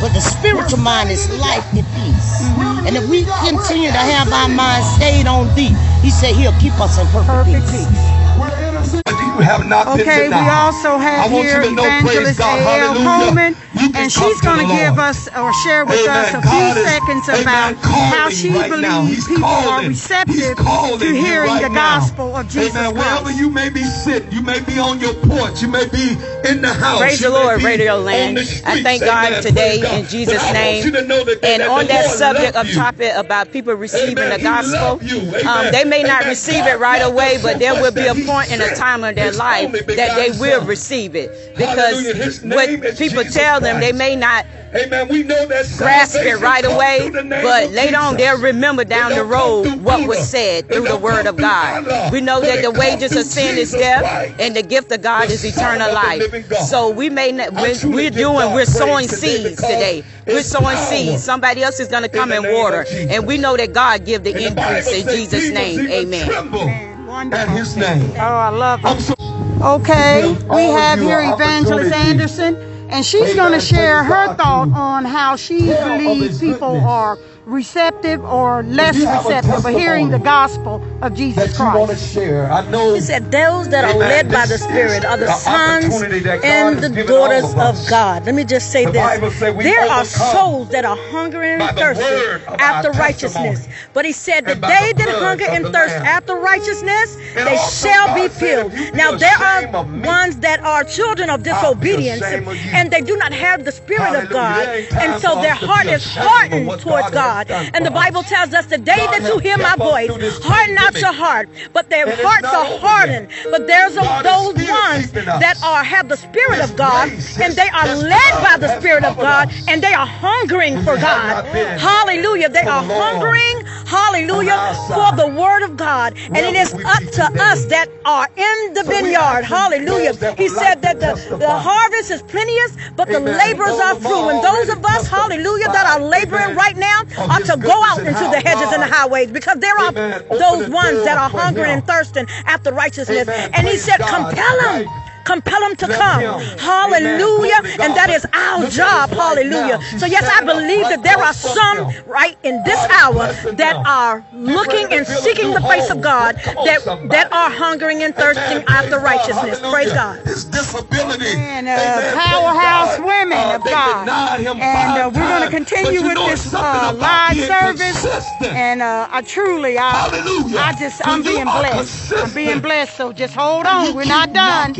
but 0.00 0.12
the 0.12 0.20
spiritual 0.20 0.78
mind 0.78 1.10
is 1.10 1.30
life 1.38 1.66
and 1.72 1.86
peace. 1.94 2.42
And 2.86 2.96
if 2.96 3.08
we 3.08 3.24
continue 3.46 3.90
to 3.90 4.02
have 4.02 4.32
our 4.32 4.48
mind 4.48 4.84
stayed 4.96 5.26
on 5.26 5.46
thee, 5.54 5.76
he 6.02 6.10
said 6.10 6.34
he'll 6.34 6.58
keep 6.58 6.74
us 6.80 6.98
in 6.98 7.06
perfect, 7.08 7.66
peace. 7.70 9.21
You 9.42 9.48
have 9.48 9.66
not 9.66 9.96
been 9.98 10.06
Okay, 10.06 10.28
we 10.28 10.34
also 10.34 10.98
have 10.98 11.26
I 11.26 11.34
want 11.34 11.44
here 11.46 11.62
you 11.62 11.68
to 11.70 11.74
know, 11.74 11.82
praise 11.82 12.38
Evangelist 12.38 12.38
God, 12.38 12.58
A.L. 12.60 12.94
hallelujah. 12.94 13.24
Coleman, 13.26 13.56
and 13.96 14.12
she's 14.12 14.40
going 14.40 14.60
to 14.68 14.72
give 14.72 14.94
Lord. 14.94 14.98
us 15.00 15.28
or 15.36 15.52
share 15.52 15.84
with 15.84 15.98
Amen. 15.98 16.16
us 16.16 16.34
a 16.34 16.40
God 16.46 16.74
few 16.74 16.82
is- 16.82 16.88
seconds 16.88 17.28
amen, 17.28 17.42
about 17.42 17.76
how 17.82 18.30
she 18.30 18.50
right 18.54 18.70
believes 18.70 19.08
He's 19.08 19.26
people 19.26 19.44
are 19.44 19.82
receptive 19.82 20.56
to 20.58 21.06
hearing 21.12 21.48
right 21.50 21.62
the 21.62 21.68
now. 21.70 21.98
gospel 21.98 22.36
of 22.36 22.48
Jesus 22.48 22.76
Amen. 22.76 22.94
Wherever 22.94 23.32
you 23.32 23.50
may 23.50 23.68
be 23.68 23.82
sitting, 23.82 24.30
you 24.30 24.42
may 24.42 24.60
be 24.60 24.78
on 24.78 25.00
your 25.00 25.14
porch, 25.14 25.60
you 25.60 25.66
may 25.68 25.88
be 25.88 26.16
in 26.48 26.62
the 26.62 26.72
house. 26.72 27.00
Praise 27.00 27.20
you 27.20 27.26
the 27.30 27.34
Lord, 27.34 27.58
be 27.58 27.64
Radio 27.66 27.96
on 27.96 28.04
Land. 28.04 28.38
I 28.38 28.42
streets. 28.44 28.82
thank 28.82 29.02
God 29.02 29.42
today 29.42 29.80
God. 29.82 29.98
in 29.98 30.06
Jesus' 30.06 30.40
But 30.40 30.52
name. 30.52 30.84
you 30.84 30.90
that- 30.92 31.02
And 31.42 31.62
on 31.64 31.86
that 31.88 32.06
Lord 32.06 32.16
subject 32.18 32.56
of 32.56 32.70
topic 32.72 33.12
about 33.16 33.52
people 33.52 33.74
receiving 33.74 34.28
the 34.28 34.38
gospel, 34.38 34.78
love 34.78 35.02
you. 35.02 35.18
Amen. 35.20 35.46
um, 35.48 35.72
they 35.72 35.84
may 35.84 36.02
not 36.04 36.26
receive 36.26 36.64
it 36.66 36.78
right 36.78 37.00
away, 37.02 37.38
but 37.42 37.58
there 37.58 37.74
will 37.74 37.90
be 37.92 38.06
a 38.06 38.14
point 38.14 38.50
in 38.52 38.60
a 38.60 38.74
time 38.76 39.02
of 39.04 39.14
their 39.16 39.31
life 39.32 39.72
that 39.72 40.16
they 40.16 40.30
will 40.38 40.60
Son. 40.60 40.68
receive 40.68 41.16
it 41.16 41.30
because 41.56 42.42
what 42.44 42.96
people 42.96 43.24
tell 43.24 43.60
them 43.60 43.80
they 43.80 43.92
may 43.92 44.16
not 44.16 44.46
Amen. 44.74 45.08
We 45.08 45.22
know 45.22 45.46
that 45.48 45.66
grasp 45.76 46.16
it 46.16 46.40
right 46.40 46.64
away, 46.64 47.00
through 47.02 47.10
the 47.10 47.22
name 47.24 47.42
but 47.42 47.70
later 47.72 47.98
on 47.98 48.16
they'll 48.16 48.40
remember 48.40 48.84
down 48.84 49.10
the 49.10 49.16
don't 49.16 49.64
come 49.64 49.64
through 49.64 49.72
road 49.74 49.84
what 49.84 50.08
was 50.08 50.28
said 50.28 50.66
through 50.66 50.88
the 50.88 50.96
word 50.96 51.26
of 51.26 51.36
God. 51.36 52.10
We 52.10 52.20
know 52.22 52.40
that 52.40 52.62
the 52.62 52.70
wages 52.70 53.14
of 53.14 53.24
sin 53.24 53.58
is 53.58 53.70
death, 53.72 54.00
Christ, 54.00 54.40
and 54.40 54.56
the 54.56 54.62
gift 54.62 54.90
of 54.92 55.02
God 55.02 55.30
is 55.30 55.44
eternal 55.44 55.92
life. 55.92 56.22
So 56.68 56.90
we 56.90 57.10
may 57.10 57.32
not, 57.32 57.52
we're, 57.52 58.10
doing, 58.10 58.52
we're 58.52 58.64
sowing 58.64 59.08
seeds 59.08 59.56
today. 59.56 60.04
We're 60.26 60.42
sowing 60.42 60.76
seeds. 60.78 61.22
Somebody 61.22 61.62
else 61.62 61.78
is 61.78 61.88
going 61.88 62.04
to 62.04 62.08
come 62.08 62.32
and 62.32 62.44
water, 62.44 62.86
and 62.88 63.26
we 63.26 63.36
know 63.38 63.56
that 63.56 63.74
God 63.74 64.06
give 64.06 64.24
the 64.24 64.30
increase 64.30 64.90
in 64.90 65.06
Jesus' 65.08 65.50
name. 65.50 65.80
Amen. 65.90 66.91
Wonderful. 67.12 67.46
At 67.46 67.54
his 67.58 67.76
name. 67.76 68.10
Oh, 68.14 68.20
I 68.20 68.48
love 68.48 68.80
it. 68.86 69.00
so 69.02 69.14
Okay, 69.60 70.32
we 70.48 70.62
have 70.62 70.98
here 70.98 71.20
Evangelist. 71.20 71.92
Anderson, 71.92 72.56
and 72.88 73.04
she's 73.04 73.34
going 73.34 73.52
to 73.52 73.60
share 73.60 74.02
her 74.02 74.34
thought 74.34 74.70
on 74.72 75.04
how 75.04 75.36
she 75.36 75.58
believes 75.66 76.40
people 76.40 76.80
are 76.80 77.18
receptive 77.46 78.24
or 78.24 78.62
less 78.62 78.96
you 78.96 79.06
have 79.06 79.24
a 79.26 79.28
receptive 79.28 79.64
of 79.66 79.74
hearing 79.74 80.10
the 80.10 80.18
gospel 80.18 80.82
of 81.02 81.14
Jesus 81.14 81.52
that 81.52 81.58
you 81.58 81.64
want 81.78 81.90
to 81.90 81.96
Christ. 81.96 82.14
share. 82.14 82.50
I 82.52 82.68
know 82.70 82.94
He 82.94 83.00
said, 83.00 83.30
Those 83.32 83.68
that 83.70 83.84
are 83.84 83.96
led 83.98 84.30
by 84.30 84.46
the 84.46 84.58
Spirit 84.58 85.04
are 85.04 85.16
the 85.16 85.26
the 85.26 85.32
sons 85.34 85.86
opportunity 85.86 86.20
that 86.20 86.42
God 86.42 86.46
and 86.48 86.78
the 86.94 87.04
daughters 87.04 87.44
of 87.54 87.58
of. 87.58 87.86
God. 87.88 88.24
Let 88.26 88.34
me 88.34 88.44
just 88.44 88.70
say 88.70 88.84
The 88.84 88.92
this. 88.92 89.02
Bible 89.02 89.30
say 89.30 89.50
we 89.52 89.64
There 89.64 89.90
are 89.90 90.04
souls 90.04 90.68
that 90.70 90.84
are 90.84 90.96
hungering 91.10 91.60
and 91.60 91.76
the 91.76 91.80
thirsting 91.80 92.56
after 92.60 92.90
righteousness. 92.92 93.68
But 93.92 94.04
he 94.04 94.12
said 94.12 94.44
that 94.46 94.52
and 94.52 94.60
by 94.60 94.68
they 94.68 94.92
the 94.92 94.98
that 95.04 95.18
hunger 95.22 95.44
and 95.50 95.64
thirst 95.66 95.96
Lamb. 95.96 96.06
after 96.06 96.34
righteousness, 96.36 97.16
And 97.36 97.46
they 97.48 97.56
shall 97.56 98.06
God 98.06 98.14
be 98.14 98.28
filled. 98.28 98.72
if 98.72 98.78
you 98.78 98.92
be 98.92 98.98
Now 98.98 99.12
there 99.16 99.36
are 99.36 99.84
ones 100.04 100.36
that 100.38 100.60
are 100.60 100.84
children 100.84 101.28
of 101.30 101.42
disobedience 101.42 102.22
ashamed 102.22 102.48
of 102.48 102.64
you. 102.64 102.70
and 102.72 102.90
they 102.90 103.00
do 103.02 103.16
not 103.16 103.32
have 103.32 103.64
the 103.64 103.72
Spirit 103.72 104.14
of 104.24 104.30
God. 104.30 104.66
There 104.66 104.76
ain't 104.78 104.90
time 104.90 105.12
And 105.12 105.22
so 105.22 105.40
their 105.42 105.54
heart 105.54 105.86
is 105.86 106.04
hardened 106.16 106.66
towards 106.80 107.10
God 107.10 107.12
has 107.12 107.31
God. 107.32 107.44
And 107.74 107.86
the. 107.86 107.92
Bible 108.02 108.22
tells 108.34 108.52
us 108.58 108.66
the 108.66 108.78
day 108.78 109.02
that 109.14 109.22
you 109.22 109.38
hear 109.38 109.58
my 109.58 109.76
voice, 109.76 110.10
harden 110.42 110.74
not 110.74 110.92
your 111.04 111.12
heart. 111.24 111.46
But 111.72 111.84
their 111.90 112.06
hearts 112.24 112.50
are 112.60 112.78
hardened. 112.86 113.28
But 113.54 113.66
there's 113.66 113.96
a, 113.96 114.04
those 114.30 114.54
ones 114.68 115.12
that 115.44 115.56
are 115.62 115.84
have 115.84 116.06
the 116.08 116.16
Spirit 116.16 116.60
of 116.66 116.70
God 116.76 117.06
and 117.42 117.50
they 117.60 117.68
are 117.80 117.88
led 118.14 118.32
by 118.48 118.56
the 118.64 118.70
Spirit 118.80 119.04
of 119.04 119.16
God 119.16 119.44
and 119.68 119.82
they 119.86 119.94
are 120.02 120.06
hungering 120.06 120.74
for 120.86 120.96
God. 120.96 121.44
Hallelujah. 121.78 122.48
They 122.48 122.66
are 122.76 122.82
hungering, 122.82 123.56
hallelujah, 123.86 124.58
for 124.98 125.10
the 125.22 125.28
word 125.42 125.62
of 125.68 125.76
God. 125.76 126.10
And 126.34 126.42
it 126.50 126.54
is 126.64 126.72
up 126.74 127.04
to 127.18 127.24
us 127.50 127.66
that 127.66 127.88
are 128.04 128.28
in 128.36 128.56
the 128.74 128.84
vineyard. 128.84 129.44
Hallelujah. 129.44 130.12
He 130.42 130.48
said 130.48 130.82
that 130.82 130.96
the, 131.00 131.12
the 131.36 131.50
harvest 131.68 132.10
is 132.10 132.22
plenteous, 132.22 132.72
but 132.96 133.06
the 133.08 133.20
laborers 133.20 133.78
are 133.86 133.94
few. 133.96 134.28
And 134.30 134.42
those 134.42 134.68
of 134.76 134.84
us, 134.84 135.06
hallelujah, 135.08 135.68
that 135.76 135.86
are 135.86 136.00
laboring 136.16 136.56
right 136.56 136.76
now 136.76 137.02
are 137.30 137.40
to 137.40 137.56
go 137.56 137.82
out 137.84 137.98
into 137.98 138.12
the 138.12 138.40
hedges 138.40 138.72
and 138.72 138.82
the 138.82 138.86
highways 138.86 139.30
because 139.30 139.58
there 139.58 139.76
are 139.76 139.88
Amen, 139.88 140.24
those 140.30 140.68
ones 140.68 141.04
that 141.04 141.18
are 141.18 141.30
hungering 141.30 141.70
and 141.70 141.86
thirsting 141.86 142.26
after 142.46 142.72
righteousness. 142.72 143.28
Amen. 143.28 143.50
And 143.54 143.66
he 143.66 143.76
said, 143.76 143.98
God. 143.98 144.28
compel 144.28 144.60
them. 144.60 144.86
Right. 144.86 145.11
Compel 145.24 145.60
them 145.60 145.76
to 145.76 145.86
Let 145.86 145.98
come. 145.98 146.20
him. 146.20 146.58
Hallelujah. 146.58 147.06
Amen. 147.06 147.18
Glory 147.18 147.76
to 147.76 147.82
And 147.84 147.96
that 147.96 148.10
is 148.10 148.26
our 148.32 148.58
Look 148.60 148.72
job. 148.72 149.10
Hallelujah. 149.10 149.78
now. 149.78 149.98
So, 149.98 150.06
yes, 150.06 150.24
I 150.24 150.44
believe 150.44 150.88
that 150.88 151.02
there 151.02 151.18
are 151.18 151.32
some 151.34 151.78
right 152.06 152.36
in 152.42 152.62
this 152.62 152.78
hour 152.90 153.32
that 153.56 153.82
are 153.86 154.24
looking 154.32 154.86
and 154.92 155.06
seeking 155.06 155.52
the 155.54 155.60
face 155.60 155.90
of 155.90 156.00
God 156.02 156.36
that, 156.36 156.82
that 157.10 157.28
are 157.32 157.50
hungering 157.50 158.02
and 158.02 158.14
thirsting 158.14 158.62
after 158.66 158.98
righteousness. 158.98 159.60
Praise 159.60 159.92
God. 159.92 160.18
His 160.26 160.44
disability. 160.44 161.26
And 161.36 161.68
uh, 161.68 162.14
powerhouse 162.14 162.96
God. 162.96 163.06
women 163.06 163.38
Uh, 163.38 163.54
of 163.56 163.64
God. 163.64 164.08
And 164.08 164.98
uh, 164.98 165.10
we're 165.14 165.28
going 165.28 165.42
to 165.42 165.50
continue 165.50 166.02
with 166.02 166.18
this 166.18 166.54
uh, 166.54 166.92
live 166.94 167.36
service. 167.36 168.04
And 168.42 168.82
uh, 168.82 169.08
I 169.10 169.22
truly, 169.22 169.78
I, 169.78 170.08
Hallelujah. 170.08 170.58
I 170.58 170.72
just, 170.74 171.00
I'm 171.06 171.22
being 171.22 171.44
blessed. 171.44 172.12
I'm 172.12 172.34
being 172.34 172.60
blessed. 172.60 172.96
So 172.96 173.12
just 173.12 173.34
hold 173.34 173.66
on. 173.66 173.94
We're 173.94 174.04
not 174.04 174.32
done. 174.32 174.74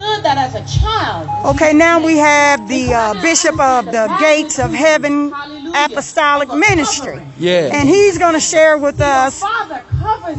Knocking. 0.00 0.22
That 0.22 0.38
as 0.38 0.54
a 0.54 0.80
child. 0.80 1.54
Okay, 1.54 1.72
now 1.72 2.04
we 2.04 2.16
have 2.16 2.68
the 2.68 2.92
uh, 2.92 3.22
Bishop 3.22 3.58
of 3.60 3.86
the 3.86 4.16
Gates 4.18 4.58
of 4.58 4.72
Heaven 4.72 5.32
Apostolic 5.74 6.52
Ministry. 6.52 7.22
Yeah. 7.38 7.70
And 7.72 7.88
he's 7.88 8.18
going 8.18 8.34
to 8.34 8.40
share 8.40 8.78
with 8.78 9.00
us 9.00 9.42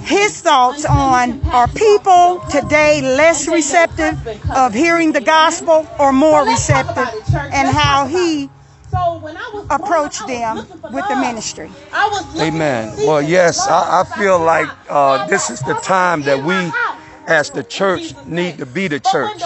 his 0.04 0.42
thoughts 0.42 0.86
on 0.86 1.42
are 1.48 1.68
people 1.70 2.42
today 2.50 3.02
less 3.02 3.48
receptive 3.48 4.16
of 4.50 4.74
hearing 4.74 5.14
the 5.14 5.22
gospel 5.22 5.88
or 6.00 6.12
more 6.12 6.46
receptive 6.46 7.08
and 7.54 7.68
how 7.68 8.08
he 8.08 8.50
So 8.90 9.20
when 9.20 9.36
I 9.36 9.52
was 9.54 9.66
approached 9.70 10.20
growing 10.20 10.44
up, 10.44 10.50
I 10.50 10.56
them 10.56 10.82
was 10.82 10.94
with 10.94 11.08
the 11.10 11.16
ministry. 11.18 11.70
I 11.92 12.08
was 12.08 12.26
looking 12.36 12.56
Amen. 12.56 12.94
Well, 13.06 13.22
yes, 13.22 13.68
I, 13.68 14.02
I 14.02 14.18
feel 14.18 14.40
like 14.40 14.70
uh, 14.90 15.28
this 15.28 15.50
is 15.50 15.60
the 15.62 15.74
time 15.76 16.22
that 16.22 16.38
we, 16.40 16.46
my 16.46 16.70
house. 16.70 16.87
As 17.28 17.50
the 17.52 17.64
church, 17.64 18.14
need 18.26 18.58
to 18.58 18.66
be 18.66 18.88
the 18.88 19.00
church. 19.00 19.42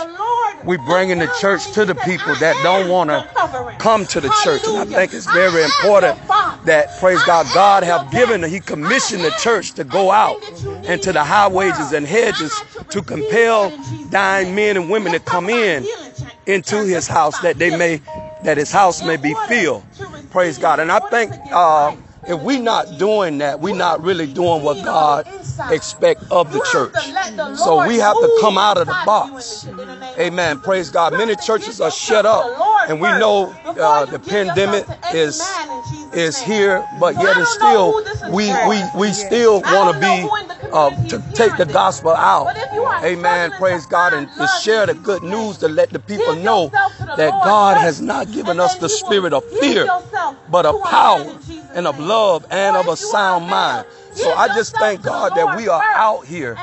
We 0.63 0.77
bringing 0.77 1.17
the 1.17 1.31
church 1.39 1.71
to 1.73 1.85
the 1.85 1.95
people 1.95 2.35
that 2.35 2.55
don't 2.61 2.87
want 2.87 3.09
to 3.09 3.27
come 3.79 4.05
to 4.07 4.21
the 4.21 4.29
church, 4.43 4.61
and 4.67 4.77
I 4.77 4.85
think 4.85 5.13
it's 5.13 5.25
very 5.31 5.63
important 5.63 6.19
that 6.65 6.95
praise 6.99 7.23
God, 7.23 7.47
God 7.53 7.83
have 7.83 8.11
given, 8.11 8.43
He 8.43 8.59
commissioned 8.59 9.23
the 9.23 9.31
church 9.41 9.73
to 9.73 9.83
go 9.83 10.11
out 10.11 10.37
into 10.85 11.11
the 11.11 11.23
highways 11.23 11.91
and 11.91 12.05
hedges 12.05 12.53
to 12.91 13.01
compel 13.01 13.73
dying 14.09 14.53
men 14.53 14.77
and 14.77 14.89
women 14.89 15.13
to 15.13 15.19
come 15.19 15.49
in 15.49 15.85
into 16.45 16.85
His 16.85 17.07
house 17.07 17.39
that 17.39 17.57
they 17.57 17.75
may, 17.75 17.99
that 18.43 18.57
His 18.57 18.71
house 18.71 19.03
may 19.03 19.17
be 19.17 19.33
filled. 19.47 19.83
Praise 20.29 20.59
God, 20.59 20.79
and 20.79 20.91
I 20.91 20.99
think 21.09 21.33
uh, 21.51 21.95
if 22.27 22.39
we're 22.41 22.61
not 22.61 22.97
doing 22.97 23.39
that, 23.39 23.59
we're 23.59 23.75
not 23.75 24.03
really 24.03 24.27
doing 24.27 24.63
what 24.63 24.83
God 24.83 25.27
expect 25.69 26.23
of 26.31 26.51
the 26.51 26.59
church. 26.71 26.93
So 27.57 27.87
we 27.87 27.97
have 27.97 28.15
to 28.15 28.37
come 28.41 28.57
out 28.57 28.77
of 28.77 28.87
the 28.87 28.97
box. 29.05 29.67
Amen. 30.19 30.59
Praise 30.59 30.89
God. 30.89 31.13
Many 31.13 31.35
churches 31.35 31.81
are 31.81 31.91
shut 31.91 32.25
up, 32.25 32.45
and 32.89 33.01
we 33.01 33.07
know 33.19 33.53
uh, 33.65 34.05
the 34.05 34.19
pandemic 34.19 34.85
is 35.13 35.41
is 36.13 36.41
here, 36.41 36.85
but 36.99 37.15
yet 37.15 37.37
and 37.37 37.47
still 37.47 37.93
we 38.29 38.51
we 38.67 38.83
we 38.95 39.13
still 39.13 39.61
want 39.61 39.93
to 39.93 39.99
be 39.99 40.27
uh, 40.71 40.89
to 41.09 41.19
take 41.33 41.55
the 41.57 41.65
gospel 41.65 42.11
out. 42.11 42.55
Amen. 43.03 43.51
Praise 43.51 43.85
God 43.85 44.13
and 44.13 44.31
to 44.33 44.47
share 44.61 44.85
the 44.85 44.93
good 44.93 45.23
news 45.23 45.57
to 45.59 45.67
let 45.67 45.89
the 45.89 45.99
people 45.99 46.35
know 46.35 46.69
that 47.17 47.31
God 47.43 47.77
has 47.77 48.01
not 48.01 48.31
given 48.31 48.59
us 48.59 48.77
the 48.77 48.89
spirit 48.89 49.33
of 49.33 49.43
fear, 49.45 49.87
but 50.49 50.65
of 50.65 50.81
power 50.83 51.37
and 51.73 51.87
of 51.87 51.99
love 51.99 52.45
and 52.49 52.75
of 52.75 52.87
a 52.87 52.97
sound 52.97 53.47
mind. 53.47 53.85
So 54.13 54.31
I 54.31 54.47
just 54.49 54.75
thank 54.77 55.01
God 55.01 55.33
that 55.35 55.57
we 55.57 55.67
are 55.67 55.83
out 55.95 56.25
here. 56.25 56.57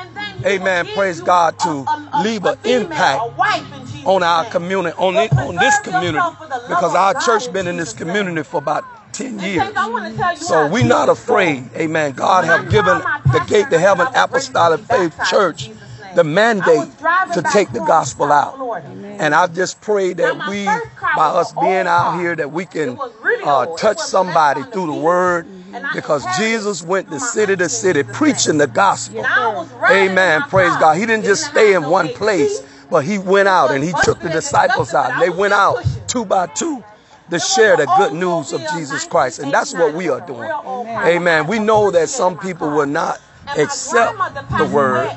Amen. 0.45 0.85
Praise 0.95 1.21
God 1.21 1.57
to 1.59 1.85
leave 2.23 2.45
an 2.45 2.55
impact 2.63 3.21
on 4.05 4.23
our 4.23 4.45
community, 4.45 4.95
on, 4.97 5.15
it, 5.17 5.31
on 5.33 5.55
this 5.55 5.79
community, 5.79 6.25
because 6.67 6.95
our 6.95 7.13
church 7.21 7.51
been 7.51 7.67
in 7.67 7.77
this 7.77 7.93
community 7.93 8.43
for 8.43 8.57
about 8.57 8.85
10 9.13 9.39
years. 9.39 9.73
So 10.39 10.67
we're 10.67 10.85
not 10.85 11.09
afraid. 11.09 11.69
Amen. 11.75 12.13
God 12.13 12.45
have 12.45 12.69
given 12.69 12.99
the 13.31 13.45
gate 13.47 13.69
to 13.69 13.79
heaven 13.79 14.07
apostolic 14.15 14.81
faith 14.81 15.19
church 15.29 15.69
the 16.15 16.23
mandate 16.23 16.91
to 17.33 17.43
take 17.51 17.71
the 17.71 17.79
gospel 17.79 18.31
out. 18.31 18.59
And 19.19 19.35
I 19.35 19.47
just 19.47 19.81
pray 19.81 20.13
that 20.13 20.49
we, 20.49 20.65
by 20.65 21.27
us 21.27 21.53
being 21.53 21.87
out 21.87 22.19
here, 22.19 22.35
that 22.35 22.51
we 22.51 22.65
can 22.65 22.97
uh, 23.43 23.75
touch 23.75 23.99
somebody 23.99 24.63
through 24.71 24.87
the 24.87 24.99
word 25.01 25.47
because 25.93 26.25
Jesus 26.37 26.83
went 26.83 27.09
to 27.09 27.19
city 27.19 27.55
to 27.55 27.69
city 27.69 28.03
preaching 28.03 28.57
the 28.57 28.67
gospel. 28.67 29.25
Amen. 29.89 30.41
Praise 30.43 30.75
God. 30.77 30.95
He 30.97 31.05
didn't 31.05 31.25
just 31.25 31.45
stay 31.45 31.73
in 31.73 31.83
one 31.89 32.09
place, 32.09 32.61
but 32.89 33.05
he 33.05 33.17
went 33.17 33.47
out 33.47 33.71
and 33.71 33.83
he 33.83 33.93
took 34.03 34.19
the 34.19 34.29
disciples 34.29 34.93
out. 34.93 35.11
And 35.11 35.21
they 35.21 35.29
went 35.29 35.53
out 35.53 35.85
two 36.07 36.25
by 36.25 36.47
two 36.47 36.83
to 37.29 37.39
share 37.39 37.77
the 37.77 37.85
good 37.97 38.13
news 38.13 38.51
of 38.53 38.61
Jesus 38.73 39.05
Christ. 39.05 39.39
And 39.39 39.53
that's 39.53 39.73
what 39.73 39.93
we 39.93 40.09
are 40.09 40.21
doing. 40.21 40.49
Amen. 41.05 41.47
We 41.47 41.59
know 41.59 41.91
that 41.91 42.09
some 42.09 42.37
people 42.37 42.69
will 42.69 42.87
not 42.87 43.19
accept 43.57 44.17
the 44.57 44.65
word, 44.65 45.09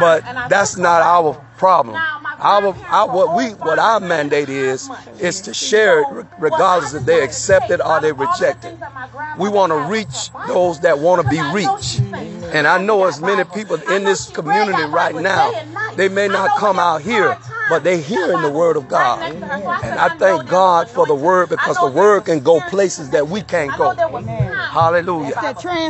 but 0.00 0.22
that's 0.48 0.76
not 0.76 1.02
our 1.02 1.44
problem. 1.58 1.96
Our, 2.40 2.74
our 2.88 3.08
what 3.08 3.36
we 3.36 3.50
what 3.66 3.78
our 3.78 4.00
mandate 4.00 4.48
is 4.48 4.88
is 5.18 5.40
to 5.42 5.52
share 5.52 6.02
it 6.02 6.06
regardless 6.38 6.94
if 6.94 7.04
they 7.04 7.22
accept 7.22 7.70
it 7.70 7.80
or 7.84 8.00
they 8.00 8.12
reject 8.12 8.64
it. 8.64 8.78
We 9.38 9.48
want 9.48 9.72
to 9.72 9.78
reach 9.90 10.30
those 10.46 10.80
that 10.80 10.98
want 10.98 11.22
to 11.22 11.28
be 11.28 11.40
reached. 11.52 12.00
And 12.52 12.66
I 12.66 12.78
know 12.82 13.04
as 13.04 13.20
many 13.20 13.44
people 13.44 13.76
in 13.76 14.04
this 14.04 14.30
community 14.30 14.84
right 14.84 15.14
now, 15.14 15.52
they 15.96 16.08
may 16.08 16.28
not 16.28 16.56
come 16.56 16.78
out 16.78 17.02
here, 17.02 17.36
but 17.68 17.84
they 17.84 18.00
hearing 18.00 18.40
the 18.42 18.50
word 18.50 18.76
of 18.76 18.88
God. 18.88 19.32
And 19.82 19.98
I 19.98 20.08
thank 20.18 20.48
God 20.48 20.88
for 20.88 21.06
the 21.06 21.14
word 21.14 21.48
because 21.50 21.76
the 21.78 21.90
word 21.90 22.24
can 22.24 22.40
go 22.40 22.60
places 22.70 23.10
that 23.10 23.28
we 23.28 23.42
can't 23.42 23.76
go. 23.76 23.94
Hallelujah. 24.70 25.34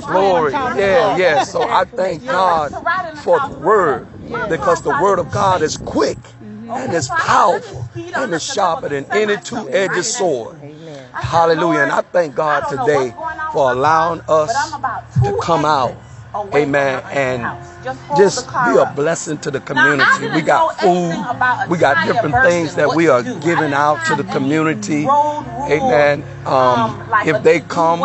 Glory. 0.07 0.53
Yeah, 0.53 1.17
yeah. 1.17 1.45
So 1.45 1.63
I 1.63 1.85
thank 1.85 2.27
God 2.27 2.73
for 3.23 3.41
the 3.41 3.59
word 3.59 4.07
because 4.49 4.83
the 4.83 4.91
word 5.03 5.19
of 5.19 5.31
God 5.31 5.63
is 5.63 5.77
quick 5.77 6.19
and 6.41 6.93
it's 6.93 7.09
powerful 7.09 7.89
and 7.95 8.35
it's 8.35 8.53
sharper 8.53 8.89
than 8.89 9.07
any 9.11 9.37
two-edged 9.39 10.05
sword. 10.05 10.61
Hallelujah. 11.13 11.81
And 11.81 11.93
I 11.93 12.03
thank 12.03 12.35
God 12.35 12.69
today 12.69 13.15
for 13.53 13.73
allowing 13.73 14.21
us 14.29 14.53
to 15.23 15.39
come 15.43 15.65
out. 15.65 15.95
Amen. 16.55 17.03
And 17.11 17.43
just 17.85 18.49
be 18.65 18.77
a 18.77 18.93
blessing 18.95 19.39
to 19.39 19.51
the 19.51 19.61
community. 19.61 20.29
We 20.35 20.43
got 20.43 20.75
food. 20.81 21.71
We 21.71 21.79
got 21.79 22.07
different 22.07 22.45
things 22.45 22.75
that 22.75 22.95
we 22.95 23.09
are 23.09 23.23
giving 23.23 23.73
out 23.73 24.05
to 24.07 24.15
the 24.17 24.25
community. 24.25 25.07
Amen. 25.07 26.25
Um, 26.47 27.05
if 27.25 27.43
they 27.43 27.61
come, 27.61 28.03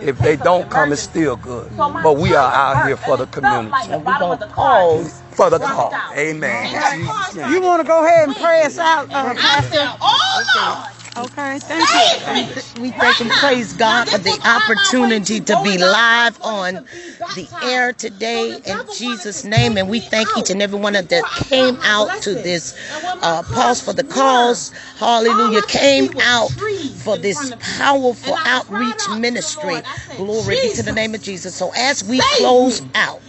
if 0.00 0.18
they 0.18 0.36
don't 0.36 0.70
come, 0.70 0.92
it's 0.92 1.02
still 1.02 1.36
good. 1.36 1.76
But 1.76 2.16
we 2.16 2.34
are 2.34 2.52
out 2.52 2.86
here 2.86 2.96
for 2.96 3.16
the 3.16 3.26
community. 3.26 3.72
And 3.90 4.04
we're 4.04 4.18
going 4.18 4.38
to 4.38 4.46
pause. 4.48 5.22
For 5.38 5.50
the 5.50 5.60
call. 5.60 5.94
Amen. 6.16 6.74
In 6.74 7.06
Jesus' 7.06 7.34
name. 7.36 7.52
You 7.52 7.62
want 7.62 7.80
to 7.80 7.86
go 7.86 8.04
ahead 8.04 8.28
and 8.28 8.36
pray 8.36 8.62
us 8.64 8.76
out, 8.76 9.08
uh, 9.12 9.14
I 9.14 9.34
Pastor? 9.34 9.70
said, 9.70 9.96
oh 10.00 10.44
Lord. 10.56 10.97
Okay, 11.16 11.58
thank 11.58 12.54
you. 12.76 12.82
We 12.82 12.90
thank 12.90 13.20
and 13.20 13.30
praise 13.30 13.72
God 13.72 14.08
for 14.08 14.18
the 14.18 14.38
opportunity 14.44 15.40
to 15.40 15.60
be 15.64 15.78
live 15.78 16.40
on 16.42 16.74
the 16.74 17.48
air 17.62 17.92
today 17.92 18.60
in 18.64 18.78
Jesus' 18.94 19.44
name. 19.44 19.76
And 19.76 19.88
we 19.88 20.00
thank 20.00 20.28
each 20.36 20.50
and 20.50 20.62
every 20.62 20.78
one 20.78 20.94
of 20.94 21.08
that 21.08 21.24
came 21.48 21.76
out 21.82 22.22
to 22.22 22.34
this 22.34 22.74
uh, 23.22 23.42
pause 23.42 23.80
for 23.80 23.92
the 23.92 24.04
cause. 24.04 24.72
Hallelujah. 24.96 25.62
Came 25.62 26.10
out 26.20 26.50
for 26.50 27.16
this 27.16 27.52
powerful 27.78 28.36
outreach 28.44 29.08
ministry. 29.18 29.76
Glory 30.16 30.56
be 30.56 30.72
to 30.74 30.82
the 30.82 30.92
name 30.92 31.14
of 31.14 31.22
Jesus. 31.22 31.54
So 31.54 31.72
as 31.76 32.04
we 32.04 32.20
close 32.36 32.82
out 32.94 33.20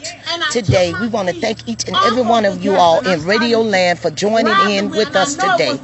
today, 0.52 0.94
we 1.00 1.08
want 1.08 1.30
to 1.30 1.34
thank 1.36 1.68
each 1.68 1.88
and 1.88 1.96
every 1.98 2.22
one 2.24 2.46
of 2.46 2.64
you 2.64 2.76
all 2.76 3.00
in 3.02 3.24
Radio 3.26 3.62
Land 3.62 4.00
for 4.00 4.10
joining 4.12 4.54
in 4.70 4.90
with 4.90 5.16
us 5.16 5.36
today. 5.36 5.78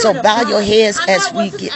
So 0.00 0.12
bow 0.22 0.42
your 0.42 0.62
heads 0.62 1.00
as 1.08 1.32
we 1.32 1.37
get 1.46 1.72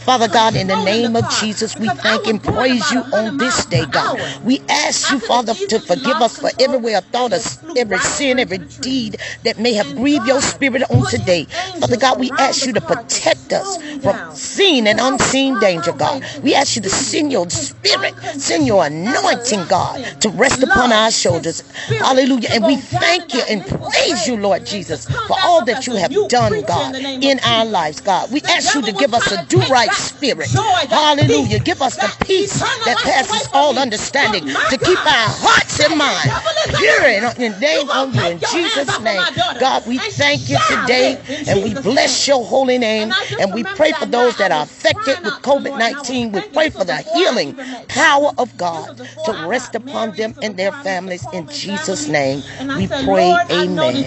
Father 0.00 0.28
God, 0.28 0.56
in 0.56 0.66
the 0.66 0.76
name 0.84 1.16
of 1.16 1.28
Jesus, 1.40 1.76
we 1.78 1.88
thank 1.88 2.26
and 2.26 2.42
praise 2.42 2.90
you 2.90 3.00
on 3.12 3.38
this 3.38 3.64
day, 3.66 3.84
God. 3.86 4.18
We 4.42 4.60
ask 4.68 5.10
you, 5.12 5.18
Father, 5.20 5.54
to 5.54 5.80
forgive 5.80 6.16
us 6.16 6.38
for 6.38 6.50
every 6.58 6.78
way 6.78 6.94
of 6.94 7.04
thought, 7.06 7.32
of 7.32 7.76
every 7.76 7.98
sin, 7.98 8.38
every 8.38 8.58
deed 8.58 9.16
that 9.44 9.58
may 9.58 9.74
have 9.74 9.94
grieved 9.96 10.26
your 10.26 10.40
spirit 10.40 10.82
on 10.90 11.04
today. 11.06 11.44
Father 11.78 11.96
God, 11.96 12.18
we 12.18 12.30
ask 12.38 12.66
you 12.66 12.72
to 12.72 12.80
protect 12.80 13.52
us 13.52 13.76
from 14.02 14.30
seen 14.34 14.86
and 14.86 14.98
unseen 15.00 15.58
danger, 15.58 15.92
God. 15.92 16.22
We 16.42 16.54
ask 16.54 16.76
you 16.76 16.82
to 16.82 16.90
send 16.90 17.32
your 17.32 17.48
spirit, 17.50 18.14
send 18.34 18.66
your 18.66 18.84
anointing, 18.86 19.66
God, 19.68 20.20
to 20.20 20.28
rest 20.30 20.62
upon 20.62 20.92
our 20.92 21.10
shoulders. 21.10 21.62
Hallelujah. 22.00 22.50
And 22.52 22.64
we 22.66 22.76
thank 22.76 23.34
you 23.34 23.42
and 23.48 23.64
praise 23.66 24.26
you, 24.26 24.36
Lord 24.36 24.64
Jesus, 24.66 25.06
for 25.06 25.36
all 25.44 25.64
that 25.64 25.86
you 25.86 25.94
have 25.96 26.10
done, 26.28 26.62
God, 26.62 26.94
in 26.96 27.38
our 27.40 27.64
lives, 27.64 28.00
God. 28.00 28.29
We 28.30 28.40
ask 28.42 28.74
you 28.74 28.82
to 28.82 28.92
give 28.92 29.14
us 29.14 29.30
a 29.32 29.44
do 29.46 29.60
right 29.60 29.90
spirit. 29.92 30.50
Hallelujah. 30.50 31.58
Give 31.60 31.80
us 31.82 31.96
the 31.96 32.24
peace 32.24 32.58
that 32.60 32.96
passes 33.02 33.48
all 33.52 33.78
understanding 33.78 34.46
to 34.46 34.78
keep 34.78 34.98
our 34.98 35.28
hearts 35.28 35.80
and 35.80 35.98
minds 35.98 36.32
pure 36.76 37.06
and 37.06 37.38
in 37.38 37.60
name 37.60 37.88
on 37.90 38.12
you. 38.14 38.20
In 38.20 38.38
Jesus' 38.38 39.00
name, 39.00 39.24
God, 39.58 39.86
we 39.86 39.98
thank 39.98 40.48
you 40.48 40.58
today 40.68 41.18
and 41.46 41.62
we 41.64 41.74
bless 41.74 42.26
your 42.26 42.44
holy 42.44 42.78
name 42.78 43.12
and 43.38 43.54
we 43.54 43.64
pray 43.64 43.92
for 43.92 44.06
those 44.06 44.36
that 44.36 44.52
are 44.52 44.62
affected 44.62 45.18
with 45.24 45.34
COVID 45.42 45.76
19. 45.76 46.32
We 46.32 46.40
pray 46.52 46.70
for 46.70 46.84
the 46.84 46.96
healing 46.96 47.54
power 47.88 48.30
of 48.38 48.56
God 48.56 48.96
to 49.24 49.48
rest 49.48 49.74
upon 49.74 50.12
them 50.12 50.34
and 50.42 50.56
their 50.56 50.72
families 50.72 51.26
in 51.32 51.48
Jesus' 51.48 52.08
name. 52.08 52.42
We 52.76 52.86
pray, 52.86 53.36
Amen. 53.50 54.04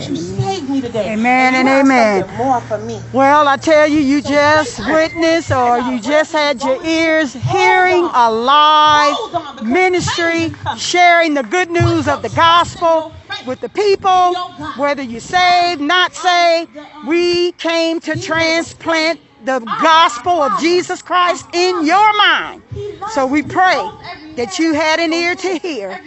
Amen 0.95 1.55
and 1.55 1.67
amen. 1.69 2.37
More 2.37 2.61
for 2.61 2.77
me. 2.79 3.01
Well, 3.11 3.47
I 3.47 3.57
tell 3.57 3.87
you, 3.87 3.99
you 3.99 4.12
just 4.21 4.79
witnessed 4.79 5.51
or 5.51 5.79
you 5.79 5.99
just 5.99 6.31
had 6.31 6.61
your 6.61 6.83
ears 6.85 7.33
hearing 7.33 8.03
a 8.13 8.31
live 8.31 9.63
ministry 9.63 10.51
sharing 10.77 11.33
the 11.33 11.43
good 11.43 11.69
news 11.69 12.07
of 12.07 12.21
the 12.21 12.29
gospel 12.29 13.13
with 13.45 13.59
the 13.59 13.69
people, 13.69 14.35
whether 14.77 15.01
you're 15.01 15.19
saved, 15.19 15.81
not 15.81 16.13
saved, 16.13 16.77
we 17.07 17.51
came 17.53 17.99
to 18.01 18.19
transplant 18.19 19.19
the 19.45 19.59
gospel 19.81 20.31
of 20.31 20.59
Jesus 20.61 21.01
Christ 21.01 21.45
in 21.53 21.85
your 21.85 22.17
mind. 22.17 22.63
So 23.09 23.25
we 23.25 23.43
pray 23.43 23.89
that 24.35 24.59
you 24.59 24.73
had 24.73 24.99
an 24.99 25.13
ear 25.13 25.35
to 25.35 25.57
hear 25.57 25.97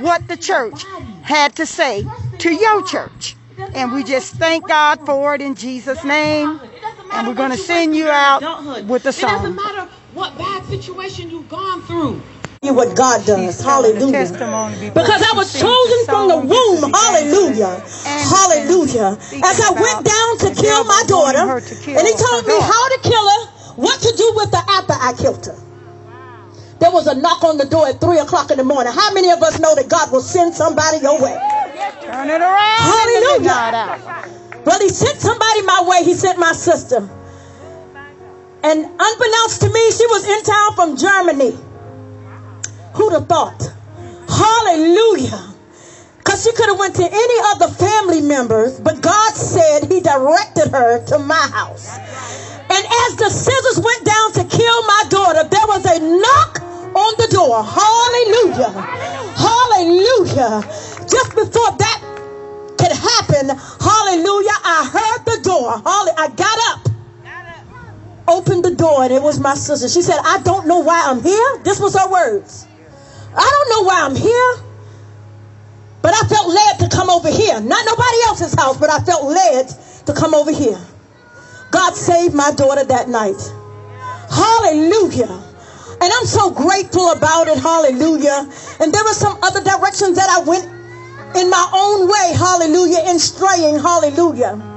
what 0.00 0.26
the 0.28 0.36
church 0.36 0.84
had 1.22 1.56
to 1.56 1.66
say 1.66 2.06
to 2.38 2.52
your 2.52 2.82
church. 2.82 3.36
And 3.74 3.92
we 3.92 4.04
just 4.04 4.34
thank 4.34 4.66
God 4.66 5.04
for 5.04 5.34
it 5.34 5.42
in 5.42 5.54
Jesus' 5.54 6.02
name. 6.04 6.60
And 7.16 7.26
we're 7.26 7.34
going 7.34 7.50
to 7.50 7.56
send 7.56 7.96
you 7.96 8.08
out 8.08 8.42
with 8.84 9.02
the 9.02 9.12
song. 9.12 9.30
It 9.30 9.32
doesn't 9.36 9.56
matter 9.56 9.88
what 10.12 10.36
bad 10.36 10.64
situation 10.66 11.30
you've 11.30 11.48
gone 11.48 11.80
through. 11.82 12.20
you 12.62 12.74
what 12.74 12.94
God 12.96 13.24
does. 13.24 13.62
Hallelujah. 13.62 14.92
Because 14.92 15.22
I 15.22 15.32
was 15.34 15.52
chosen 15.52 16.04
from 16.04 16.28
the 16.28 16.36
womb. 16.36 16.92
Hallelujah. 16.92 17.80
Hallelujah. 18.04 19.16
As 19.44 19.60
I 19.60 19.70
went 19.72 20.04
down 20.04 20.30
to 20.44 20.60
kill 20.60 20.84
my 20.84 21.02
daughter, 21.08 21.38
and 21.40 22.04
he 22.06 22.12
told 22.12 22.46
me 22.46 22.58
how 22.60 22.84
to 22.92 22.98
kill 23.02 23.24
her, 23.24 23.42
what 23.76 24.00
to 24.00 24.12
do 24.16 24.32
with 24.36 24.52
her 24.52 24.64
after 24.68 24.92
I 24.92 25.12
killed 25.16 25.46
her. 25.46 25.56
There 26.78 26.90
was 26.90 27.06
a 27.06 27.14
knock 27.14 27.42
on 27.42 27.56
the 27.56 27.64
door 27.64 27.88
at 27.88 28.00
3 28.00 28.18
o'clock 28.18 28.50
in 28.50 28.58
the 28.58 28.64
morning. 28.64 28.92
How 28.92 29.14
many 29.14 29.30
of 29.30 29.42
us 29.42 29.58
know 29.58 29.74
that 29.74 29.88
God 29.88 30.12
will 30.12 30.20
send 30.20 30.54
somebody 30.54 30.98
your 30.98 31.18
way? 31.20 31.32
Turn 32.02 32.28
it 32.28 32.40
around. 32.42 33.40
Hallelujah. 33.40 34.45
Well, 34.66 34.80
he 34.80 34.88
sent 34.88 35.20
somebody 35.20 35.62
my 35.62 35.84
way. 35.86 36.04
He 36.04 36.14
sent 36.14 36.40
my 36.40 36.52
sister. 36.52 37.08
And 38.64 38.84
unbeknownst 38.98 39.60
to 39.60 39.70
me, 39.70 39.90
she 39.92 40.06
was 40.06 40.26
in 40.26 40.42
town 40.42 40.74
from 40.74 40.96
Germany. 40.96 41.56
Who'd 42.94 43.12
have 43.12 43.28
thought? 43.28 43.62
Hallelujah. 44.28 45.54
Because 46.18 46.42
she 46.42 46.50
could 46.50 46.66
have 46.66 46.78
went 46.80 46.96
to 46.96 47.04
any 47.04 47.38
other 47.54 47.68
family 47.68 48.20
members, 48.22 48.80
but 48.80 49.00
God 49.00 49.34
said 49.34 49.84
he 49.84 50.00
directed 50.00 50.72
her 50.72 51.04
to 51.14 51.18
my 51.20 51.46
house. 51.54 51.96
And 51.96 52.84
as 53.06 53.16
the 53.16 53.30
scissors 53.30 53.78
went 53.78 54.04
down 54.04 54.32
to 54.32 54.44
kill 54.50 54.82
my 54.82 55.04
daughter, 55.08 55.44
there 55.44 55.66
was 55.68 55.84
a 55.86 56.00
knock 56.00 56.60
on 56.90 57.14
the 57.22 57.28
door. 57.30 57.62
Hallelujah. 57.62 58.72
Hallelujah. 59.38 60.62
Just 61.06 61.36
before 61.36 61.70
that 61.78 62.15
could 63.06 63.46
happen, 63.46 63.48
hallelujah, 63.48 64.58
I 64.64 64.90
heard 64.92 65.24
the 65.24 65.42
door. 65.42 65.82
I 65.84 66.28
got 66.34 66.58
up, 66.70 66.88
opened 68.28 68.64
the 68.64 68.74
door, 68.74 69.04
and 69.04 69.12
it 69.12 69.22
was 69.22 69.38
my 69.38 69.54
sister. 69.54 69.88
She 69.88 70.02
said, 70.02 70.18
I 70.22 70.40
don't 70.42 70.66
know 70.66 70.80
why 70.80 71.04
I'm 71.06 71.22
here. 71.22 71.58
This 71.62 71.80
was 71.80 71.94
her 71.94 72.10
words. 72.10 72.66
I 73.36 73.50
don't 73.50 73.70
know 73.70 73.82
why 73.86 74.02
I'm 74.02 74.16
here. 74.16 74.56
But 76.02 76.14
I 76.14 76.26
felt 76.28 76.48
led 76.48 76.78
to 76.80 76.96
come 76.96 77.10
over 77.10 77.28
here. 77.28 77.60
Not 77.60 77.84
nobody 77.84 78.18
else's 78.26 78.54
house, 78.54 78.76
but 78.78 78.90
I 78.90 79.00
felt 79.00 79.24
led 79.24 79.68
to 80.06 80.12
come 80.12 80.34
over 80.34 80.52
here. 80.52 80.80
God 81.70 81.94
saved 81.94 82.34
my 82.34 82.52
daughter 82.52 82.84
that 82.84 83.08
night. 83.08 83.40
Hallelujah. 84.30 85.42
And 86.00 86.12
I'm 86.12 86.26
so 86.26 86.50
grateful 86.50 87.10
about 87.10 87.48
it. 87.48 87.58
Hallelujah. 87.58 88.48
And 88.80 88.92
there 88.92 89.04
were 89.04 89.14
some 89.14 89.38
other 89.42 89.62
directions 89.62 90.16
that 90.16 90.30
I 90.30 90.40
went 90.44 90.75
in 91.34 91.50
my 91.50 91.66
own 91.72 92.06
way. 92.06 92.36
Hallelujah. 92.36 93.10
In 93.10 93.18
straying. 93.18 93.78
Hallelujah. 93.80 94.76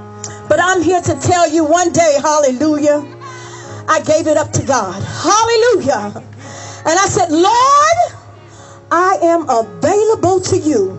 But 0.50 0.60
I'm 0.60 0.82
here 0.82 1.00
to 1.00 1.16
tell 1.16 1.48
you 1.48 1.64
one 1.64 1.94
day, 1.94 2.18
hallelujah, 2.20 3.06
I 3.88 4.02
gave 4.02 4.26
it 4.26 4.36
up 4.36 4.52
to 4.54 4.64
God. 4.66 4.98
Hallelujah. 4.98 6.12
And 6.86 6.98
I 6.98 7.06
said, 7.06 7.30
Lord, 7.30 7.98
I 8.92 9.20
am 9.22 9.48
available 9.48 10.40
to 10.42 10.58
you. 10.58 10.98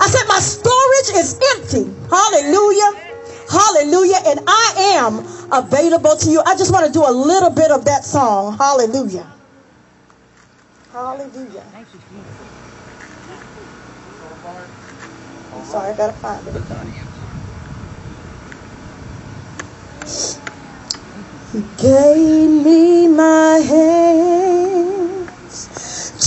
I 0.00 0.08
said, 0.08 0.24
my 0.26 0.40
storage 0.40 1.20
is 1.20 1.38
empty. 1.54 1.84
Hallelujah. 2.08 2.96
Hallelujah. 3.50 4.20
And 4.26 4.40
I 4.46 4.96
am 4.96 5.18
available 5.52 6.16
to 6.16 6.30
you. 6.30 6.40
I 6.46 6.56
just 6.56 6.72
want 6.72 6.86
to 6.86 6.92
do 6.92 7.04
a 7.06 7.12
little 7.12 7.50
bit 7.50 7.70
of 7.70 7.84
that 7.84 8.04
song. 8.04 8.56
Hallelujah. 8.56 9.30
Hallelujah. 10.92 11.64
Sorry, 15.58 15.92
I 15.92 15.96
gotta 15.96 16.12
find 16.14 16.46
it. 16.48 16.56
He 21.52 21.62
gave 21.76 22.50
me 22.50 23.08
my 23.08 23.58
hands 23.58 25.28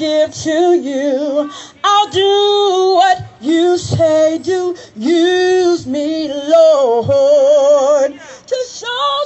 Give 0.03 0.35
to 0.35 0.75
you. 0.75 1.49
I'll 1.85 2.11
do 2.11 2.95
what 2.97 3.19
you 3.41 3.79
say 3.79 4.38
do. 4.38 4.75
Use 4.97 5.87
me, 5.87 6.27
Lord, 6.29 8.11
to 8.12 8.57
show 8.69 9.22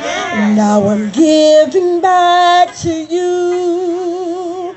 And 0.00 0.56
now 0.56 0.86
I'm 0.88 1.10
giving 1.10 2.00
back 2.00 2.74
to 2.82 2.90
you 2.90 4.76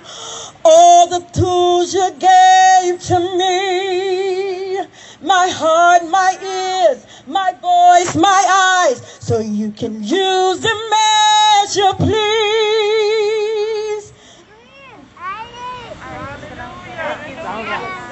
all 0.65 1.07
the 1.07 1.19
tools 1.31 1.93
you 1.93 2.09
gave 2.19 2.99
to 3.01 3.19
me 3.37 4.79
my 5.21 5.47
heart, 5.49 6.03
my 6.09 6.35
ears, 6.41 7.05
my 7.27 7.51
voice, 7.61 8.15
my 8.15 8.87
eyes, 8.89 9.01
so 9.19 9.39
you 9.39 9.71
can 9.71 10.03
use 10.03 10.59
them 10.59 10.81
as 11.63 11.75
you 11.75 11.93
please. 11.97 12.91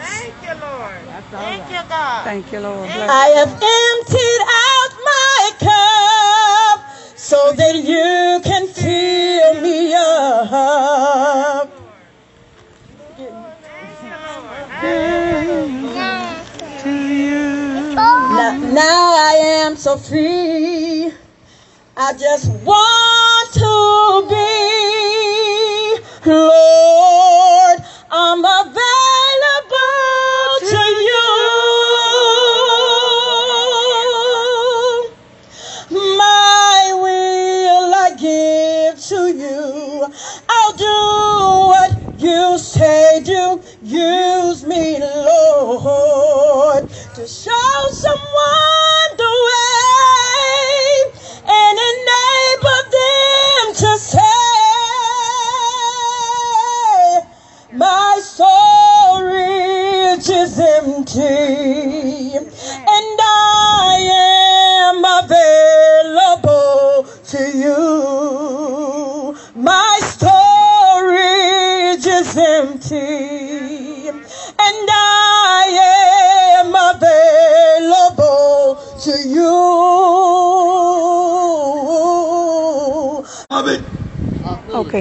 Thank 0.09 0.35
you, 0.43 0.53
Lord. 0.61 1.01
Thank 1.31 1.69
you, 1.69 1.81
God. 1.89 2.23
Thank 2.23 2.51
you, 2.51 2.59
Lord. 2.59 2.89
I 2.89 3.27
have 3.39 3.49
emptied 3.49 4.41
so 7.29 7.53
that 7.53 7.75
you 7.75 8.41
can 8.43 8.67
fill 8.69 9.61
me 9.61 9.93
up. 9.93 11.69
Now, 18.73 19.13
I 19.29 19.35
am 19.61 19.75
so 19.75 19.95
free. 19.97 21.13
I 21.95 22.13
just 22.13 22.49
want 22.63 23.53
to 23.53 24.25
be, 26.25 26.31
Lord, 26.31 26.88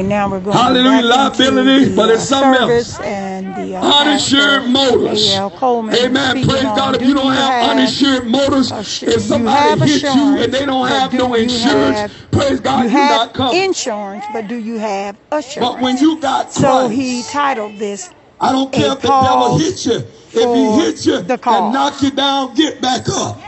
Now 0.09 0.31
we're 0.31 0.41
going 0.41 0.57
Hallelujah, 0.57 1.03
liability, 1.05 1.95
but 1.95 2.11
it's 2.11 2.33
uh, 2.33 2.41
something 2.41 2.61
service 2.61 3.01
else. 3.01 3.09
and 3.09 3.55
the 3.55 3.77
uh, 3.77 4.01
Uninsured 4.01 4.71
motors. 4.71 5.37
Amen. 5.37 6.49
Praise 6.49 6.63
God. 6.63 6.97
If 6.97 7.03
you 7.03 7.15
don't 7.15 7.33
have 7.33 7.71
uninsured 7.71 8.27
motors, 8.27 8.73
if 9.03 9.21
somebody 9.21 9.81
hits 9.81 10.03
you 10.03 10.39
and 10.39 10.53
they 10.53 10.65
don't 10.65 10.89
have 10.89 11.13
no 11.13 11.35
insurance, 11.35 12.13
praise 12.31 12.61
God, 12.61 12.85
you 12.85 12.89
have 12.89 13.37
insurance, 13.53 14.27
but 14.29 14.47
do 14.47 14.57
you 14.57 14.79
have 14.79 15.19
assurance? 15.31 15.75
But 15.75 15.83
when 15.83 15.99
you 15.99 16.21
got 16.21 16.53
so 16.53 16.89
he 16.89 17.23
titled 17.23 17.77
this 17.79 18.11
I 18.41 18.53
don't 18.53 18.73
care 18.73 18.93
if 18.93 19.01
the 19.03 19.09
devil 19.09 19.59
hits 19.59 19.85
you. 19.87 19.97
If 19.97 20.55
he 20.55 20.81
hits 20.81 21.07
you 21.07 21.17
and 21.17 21.73
knock 21.73 22.01
you 22.03 22.11
down, 22.13 22.55
get 22.55 22.81
back 22.81 23.09
up. 23.09 23.48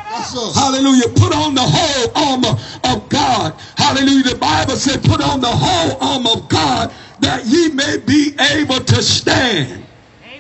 Hallelujah. 0.54 1.08
Put 1.08 1.34
on 1.34 1.54
the 1.54 1.62
whole 1.62 2.12
armor 2.14 2.60
of 2.84 3.08
God. 3.08 3.60
Hallelujah. 3.76 4.34
The 4.34 4.38
Bible 4.38 4.76
said, 4.76 5.02
put 5.02 5.20
on 5.20 5.40
the 5.40 5.50
whole 5.50 5.98
armor 6.00 6.30
of 6.30 6.48
God 6.48 6.92
that 7.20 7.46
ye 7.46 7.70
may 7.70 7.98
be 7.98 8.36
able 8.52 8.80
to 8.84 9.02
stand. 9.02 9.86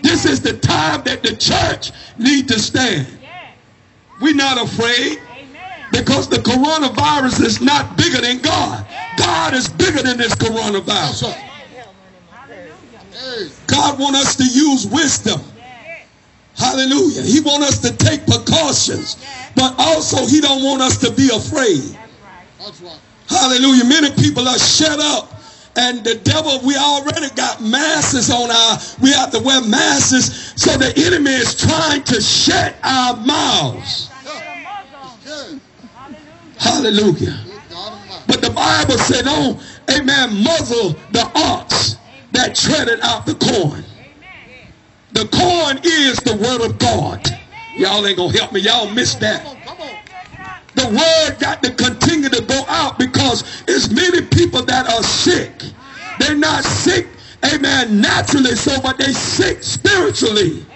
This 0.02 0.24
is 0.24 0.40
the 0.40 0.58
time 0.58 1.02
that 1.04 1.22
the 1.22 1.36
church 1.36 1.92
need 2.18 2.48
to 2.48 2.58
stand. 2.58 3.20
We're 4.18 4.34
not 4.34 4.62
afraid 4.62 5.20
because 5.90 6.28
the 6.28 6.36
coronavirus 6.36 7.44
is 7.44 7.60
not 7.60 7.96
bigger 7.96 8.20
than 8.20 8.38
God. 8.38 8.86
God 9.16 9.54
is 9.54 9.68
bigger 9.68 10.02
than 10.02 10.18
this 10.18 10.34
coronavirus. 10.34 11.44
God 13.66 13.98
want 13.98 14.16
us 14.16 14.36
to 14.36 14.44
use 14.44 14.86
wisdom. 14.86 15.40
Hallelujah. 16.70 17.22
He 17.22 17.40
want 17.40 17.64
us 17.64 17.80
to 17.80 17.90
take 17.96 18.24
precautions, 18.26 19.16
but 19.56 19.74
also 19.76 20.24
he 20.26 20.40
don't 20.40 20.62
want 20.62 20.82
us 20.82 20.98
to 20.98 21.10
be 21.10 21.28
afraid. 21.34 21.98
Hallelujah. 23.28 23.84
Many 23.84 24.10
people 24.12 24.46
are 24.46 24.58
shut 24.58 25.00
up. 25.00 25.34
And 25.76 26.04
the 26.04 26.16
devil, 26.16 26.60
we 26.64 26.76
already 26.76 27.30
got 27.34 27.62
masses 27.62 28.30
on 28.30 28.50
our, 28.50 28.78
we 29.02 29.10
have 29.12 29.30
to 29.32 29.40
wear 29.40 29.62
masks. 29.62 30.54
So 30.60 30.76
the 30.76 30.92
enemy 31.06 31.30
is 31.30 31.56
trying 31.56 32.02
to 32.04 32.20
shut 32.20 32.76
our 32.82 33.16
mouths. 33.16 34.10
Hallelujah. 36.58 37.40
But 38.26 38.42
the 38.42 38.50
Bible 38.50 38.98
said, 38.98 39.24
don't, 39.24 39.60
amen, 39.90 40.42
muzzle 40.42 40.90
the 41.10 41.30
ox 41.34 41.96
that 42.32 42.54
treaded 42.54 43.00
out 43.00 43.26
the 43.26 43.34
corn. 43.34 43.84
The 45.12 45.26
corn 45.26 45.80
is 45.84 46.18
the 46.20 46.36
word 46.36 46.64
of 46.64 46.78
God. 46.78 47.28
Y'all 47.76 48.06
ain't 48.06 48.16
gonna 48.16 48.36
help 48.36 48.52
me. 48.52 48.60
Y'all 48.60 48.90
missed 48.90 49.20
that. 49.20 49.44
The 50.74 50.86
word 50.86 51.40
got 51.40 51.62
to 51.62 51.74
continue 51.74 52.28
to 52.28 52.42
go 52.42 52.64
out 52.68 52.98
because 52.98 53.64
it's 53.66 53.90
many 53.90 54.22
people 54.22 54.62
that 54.64 54.88
are 54.88 55.02
sick. 55.02 55.62
They're 56.18 56.36
not 56.36 56.64
sick, 56.64 57.08
amen, 57.44 58.00
naturally 58.00 58.54
so, 58.54 58.80
but 58.80 58.98
they 58.98 59.12
sick 59.12 59.62
spiritually. 59.62 60.66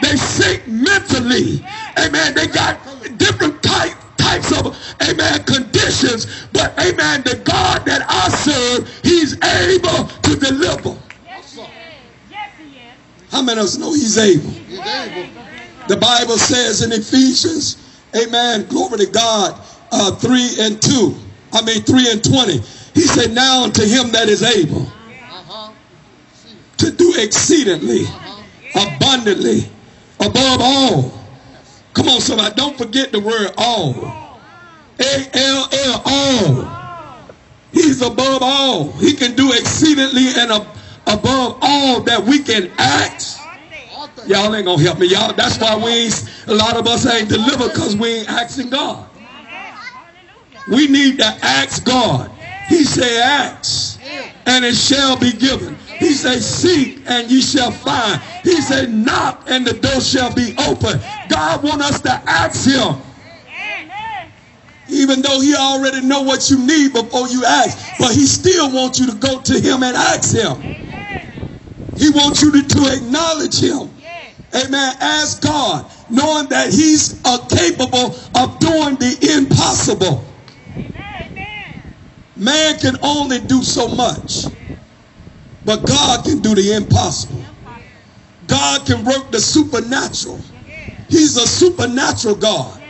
They 0.00 0.16
sick 0.16 0.66
mentally. 0.66 1.64
Amen. 1.98 2.34
They 2.34 2.46
got 2.46 2.84
different 3.16 3.62
type, 3.62 3.96
types 4.16 4.52
of, 4.52 4.76
amen, 5.02 5.44
conditions. 5.44 6.26
But, 6.52 6.78
amen, 6.78 7.22
the 7.22 7.40
God 7.44 7.84
that 7.86 8.04
I 8.08 8.28
serve, 8.28 9.00
he's 9.02 9.34
able 9.42 10.06
to 10.06 10.36
deliver. 10.36 10.96
How 13.30 13.42
many 13.42 13.60
of 13.60 13.66
us 13.66 13.76
know 13.76 13.92
he's 13.92 14.16
able? 14.18 14.50
The 15.88 15.96
Bible 15.96 16.36
says 16.38 16.82
in 16.82 16.92
Ephesians, 16.92 17.76
amen, 18.16 18.66
glory 18.66 18.98
to 18.98 19.06
God, 19.06 19.60
uh, 19.92 20.12
3 20.16 20.56
and 20.60 20.80
2. 20.82 21.14
I 21.52 21.62
mean 21.62 21.82
3 21.82 22.10
and 22.12 22.22
20. 22.24 22.52
He 22.94 23.02
said, 23.02 23.32
now 23.32 23.64
unto 23.64 23.82
him 23.84 24.10
that 24.12 24.28
is 24.28 24.42
able 24.42 24.86
to 26.78 26.90
do 26.90 27.14
exceedingly, 27.18 28.04
abundantly, 28.74 29.68
above 30.20 30.60
all. 30.60 31.12
Come 31.94 32.08
on, 32.08 32.20
somebody, 32.20 32.54
don't 32.54 32.76
forget 32.78 33.12
the 33.12 33.20
word 33.20 33.50
all. 33.56 34.40
A-L-L, 35.00 36.02
all. 36.04 36.78
He's 37.72 38.02
above 38.02 38.42
all. 38.42 38.92
He 38.92 39.14
can 39.14 39.34
do 39.36 39.52
exceedingly 39.52 40.28
and 40.36 40.50
ab- 40.52 40.66
above 41.08 41.58
all 41.62 42.02
that 42.02 42.22
we 42.24 42.42
can 42.42 42.72
ask. 42.78 43.48
Y'all 44.26 44.54
ain't 44.54 44.66
gonna 44.66 44.82
help 44.82 44.98
me, 44.98 45.06
y'all. 45.06 45.32
That's 45.32 45.58
why 45.58 45.76
we 45.76 45.90
ain't, 45.90 46.30
a 46.46 46.54
lot 46.54 46.76
of 46.76 46.86
us 46.86 47.06
ain't 47.06 47.28
delivered 47.28 47.72
because 47.72 47.96
we 47.96 48.08
ain't 48.08 48.28
asking 48.28 48.70
God. 48.70 49.08
We 50.66 50.86
need 50.86 51.18
to 51.18 51.24
ask 51.24 51.84
God. 51.84 52.30
He 52.66 52.84
said, 52.84 53.22
ask, 53.22 53.98
and 54.46 54.64
it 54.64 54.74
shall 54.74 55.18
be 55.18 55.32
given. 55.32 55.78
He 55.98 56.12
said, 56.12 56.42
seek, 56.42 57.02
and 57.08 57.30
ye 57.30 57.40
shall 57.40 57.72
find. 57.72 58.20
He 58.42 58.60
said, 58.60 58.92
knock, 58.92 59.44
and 59.48 59.66
the 59.66 59.72
door 59.72 60.00
shall 60.00 60.34
be 60.34 60.54
open. 60.58 61.00
God 61.26 61.64
want 61.64 61.80
us 61.80 62.00
to 62.02 62.10
ask 62.10 62.68
him. 62.68 63.00
Even 64.88 65.22
though 65.22 65.40
he 65.40 65.54
already 65.54 66.02
know 66.02 66.22
what 66.22 66.50
you 66.50 66.58
need 66.58 66.92
before 66.92 67.28
you 67.28 67.44
ask. 67.44 67.98
But 67.98 68.14
he 68.14 68.26
still 68.26 68.70
wants 68.72 68.98
you 68.98 69.06
to 69.06 69.16
go 69.16 69.40
to 69.40 69.60
him 69.60 69.82
and 69.82 69.96
ask 69.96 70.34
him. 70.34 70.87
He 71.98 72.10
wants 72.10 72.42
you 72.42 72.52
to, 72.52 72.68
to 72.68 72.94
acknowledge 72.94 73.60
him. 73.60 73.90
Amen. 74.54 74.94
Ask 75.00 75.42
God, 75.42 75.90
knowing 76.08 76.48
that 76.48 76.72
he's 76.72 77.20
uh, 77.24 77.46
capable 77.48 78.16
of 78.34 78.60
doing 78.60 78.96
the 78.96 79.36
impossible. 79.36 80.24
Man 82.36 82.78
can 82.78 82.96
only 83.02 83.40
do 83.40 83.62
so 83.62 83.88
much, 83.88 84.46
but 85.64 85.84
God 85.86 86.24
can 86.24 86.40
do 86.40 86.54
the 86.54 86.74
impossible. 86.74 87.44
God 88.46 88.86
can 88.86 89.04
work 89.04 89.32
the 89.32 89.40
supernatural. 89.40 90.40
He's 91.08 91.36
a 91.36 91.46
supernatural 91.46 92.36
God. 92.36 92.80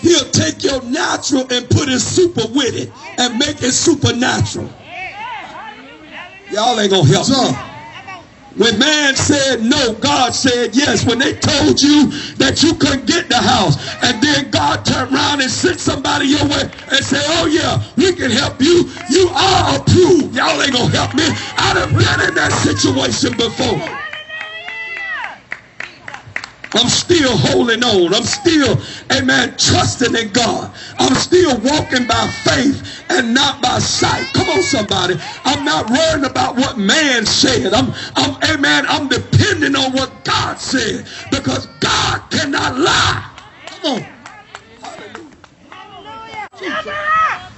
He'll 0.00 0.30
take 0.30 0.62
your 0.62 0.82
natural 0.84 1.50
and 1.50 1.68
put 1.70 1.88
his 1.88 2.06
super 2.06 2.46
with 2.52 2.76
it 2.76 2.94
and 3.18 3.38
make 3.38 3.62
it 3.62 3.72
supernatural. 3.72 4.72
Y'all 6.48 6.78
ain't 6.78 6.90
gonna 6.90 7.08
help 7.08 7.28
me. 7.28 7.67
When 8.58 8.78
man 8.78 9.14
said 9.14 9.62
no, 9.62 9.94
God 9.94 10.34
said 10.34 10.74
yes. 10.74 11.06
When 11.06 11.18
they 11.18 11.34
told 11.34 11.80
you 11.80 12.10
that 12.42 12.60
you 12.62 12.74
couldn't 12.74 13.06
get 13.06 13.28
the 13.28 13.38
house, 13.38 13.78
and 14.02 14.20
then 14.20 14.50
God 14.50 14.84
turned 14.84 15.14
around 15.14 15.40
and 15.40 15.50
sent 15.50 15.78
somebody 15.78 16.26
your 16.26 16.44
way 16.46 16.62
and 16.90 17.04
said, 17.04 17.22
oh 17.38 17.46
yeah, 17.46 17.82
we 17.96 18.14
can 18.14 18.30
help 18.30 18.60
you. 18.60 18.90
You 19.10 19.28
are 19.30 19.78
approved. 19.78 20.34
Y'all 20.34 20.60
ain't 20.60 20.72
gonna 20.72 20.90
help 20.90 21.14
me. 21.14 21.24
I'd 21.24 21.78
have 21.78 21.90
been 21.94 22.28
in 22.28 22.34
that 22.34 22.50
situation 22.52 23.36
before. 23.36 24.07
I'm 26.78 26.88
still 26.88 27.36
holding 27.36 27.84
on. 27.84 28.14
I'm 28.14 28.24
still, 28.24 28.78
amen, 29.12 29.56
trusting 29.58 30.16
in 30.16 30.32
God. 30.32 30.74
I'm 30.98 31.14
still 31.16 31.58
walking 31.60 32.06
by 32.06 32.28
faith 32.28 33.04
and 33.10 33.34
not 33.34 33.62
by 33.62 33.80
sight. 33.80 34.32
Come 34.34 34.48
on, 34.50 34.62
somebody. 34.62 35.16
I'm 35.44 35.64
not 35.64 35.90
worrying 35.90 36.24
about 36.24 36.56
what 36.56 36.78
man 36.78 37.26
said. 37.26 37.74
I'm, 37.74 37.92
I'm, 38.16 38.38
amen, 38.50 38.86
I'm 38.88 39.08
depending 39.08 39.76
on 39.76 39.92
what 39.92 40.24
God 40.24 40.58
said 40.60 41.06
because 41.30 41.66
God 41.80 42.30
cannot 42.30 42.78
lie. 42.78 43.30
Come 43.66 43.84
on. 43.84 44.02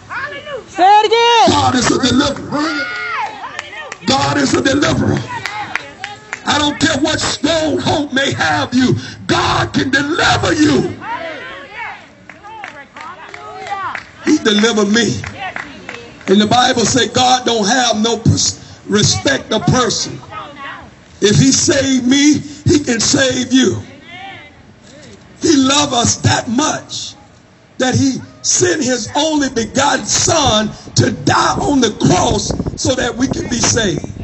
Hallelujah. 0.08 0.66
Say 0.66 0.84
it 0.84 1.06
again. 1.06 1.48
God 1.50 1.74
is 1.76 1.90
a 1.90 2.00
deliverer. 2.08 2.86
God 4.06 4.38
is 4.38 4.54
a 4.54 4.62
deliverer. 4.62 5.39
I 6.50 6.58
don't 6.58 6.80
care 6.80 6.98
what 6.98 7.20
stronghold 7.20 8.12
may 8.12 8.32
have 8.32 8.74
you. 8.74 8.94
God 9.26 9.72
can 9.72 9.90
deliver 9.90 10.52
you. 10.52 10.98
He 14.24 14.38
delivered 14.38 14.90
me. 14.90 15.22
And 16.26 16.40
the 16.40 16.48
Bible 16.50 16.84
say 16.84 17.06
God 17.12 17.46
don't 17.46 17.66
have 17.66 18.02
no 18.02 18.18
respect 18.88 19.52
of 19.52 19.64
person. 19.66 20.18
If 21.20 21.36
he 21.36 21.52
saved 21.52 22.08
me, 22.08 22.38
he 22.38 22.82
can 22.84 22.98
save 22.98 23.52
you. 23.52 23.80
He 25.40 25.56
loved 25.56 25.94
us 25.94 26.16
that 26.22 26.48
much 26.48 27.14
that 27.78 27.94
he 27.94 28.18
sent 28.42 28.82
his 28.82 29.12
only 29.14 29.50
begotten 29.50 30.04
son 30.04 30.70
to 30.96 31.12
die 31.24 31.58
on 31.60 31.80
the 31.80 31.96
cross 32.06 32.52
so 32.74 32.96
that 32.96 33.14
we 33.14 33.28
can 33.28 33.48
be 33.48 33.60
saved. 33.60 34.16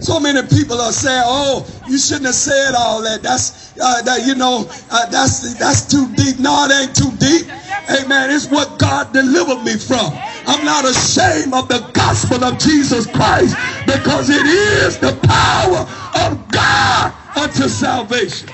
So 0.00 0.20
many 0.20 0.42
people 0.46 0.80
are 0.80 0.92
saying, 0.92 1.22
"Oh, 1.26 1.66
you 1.86 1.98
shouldn't 1.98 2.26
have 2.26 2.34
said 2.34 2.74
all 2.76 3.02
that. 3.02 3.22
That's 3.22 3.76
uh, 3.78 4.02
that 4.02 4.26
you 4.26 4.34
know 4.34 4.70
uh, 4.90 5.06
that's 5.10 5.58
that's 5.58 5.86
too 5.86 6.14
deep." 6.14 6.38
No, 6.38 6.66
it 6.68 6.72
ain't 6.72 6.96
too 6.96 7.10
deep. 7.18 7.46
Amen. 7.90 8.30
It's 8.30 8.48
what 8.48 8.78
God 8.78 9.12
delivered 9.12 9.64
me 9.64 9.76
from. 9.76 10.12
I'm 10.46 10.64
not 10.64 10.84
ashamed 10.84 11.54
of 11.54 11.68
the 11.68 11.90
gospel 11.92 12.44
of 12.44 12.58
Jesus 12.58 13.06
Christ 13.06 13.56
because 13.86 14.30
it 14.30 14.46
is 14.46 14.98
the 14.98 15.18
power 15.24 15.88
of 16.26 16.50
God 16.50 17.14
unto 17.36 17.68
salvation. 17.68 18.48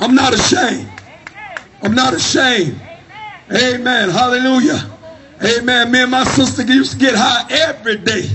I'm 0.00 0.14
not 0.14 0.32
ashamed. 0.32 0.88
I'm 1.82 1.94
not 1.94 2.14
ashamed. 2.14 2.80
Amen. 3.52 4.08
Hallelujah. 4.08 4.90
Amen. 5.42 5.92
Me 5.92 6.02
and 6.02 6.10
my 6.10 6.24
sister 6.24 6.62
used 6.62 6.92
to 6.92 6.98
get 6.98 7.14
high 7.16 7.46
every 7.50 7.98
day. 7.98 8.28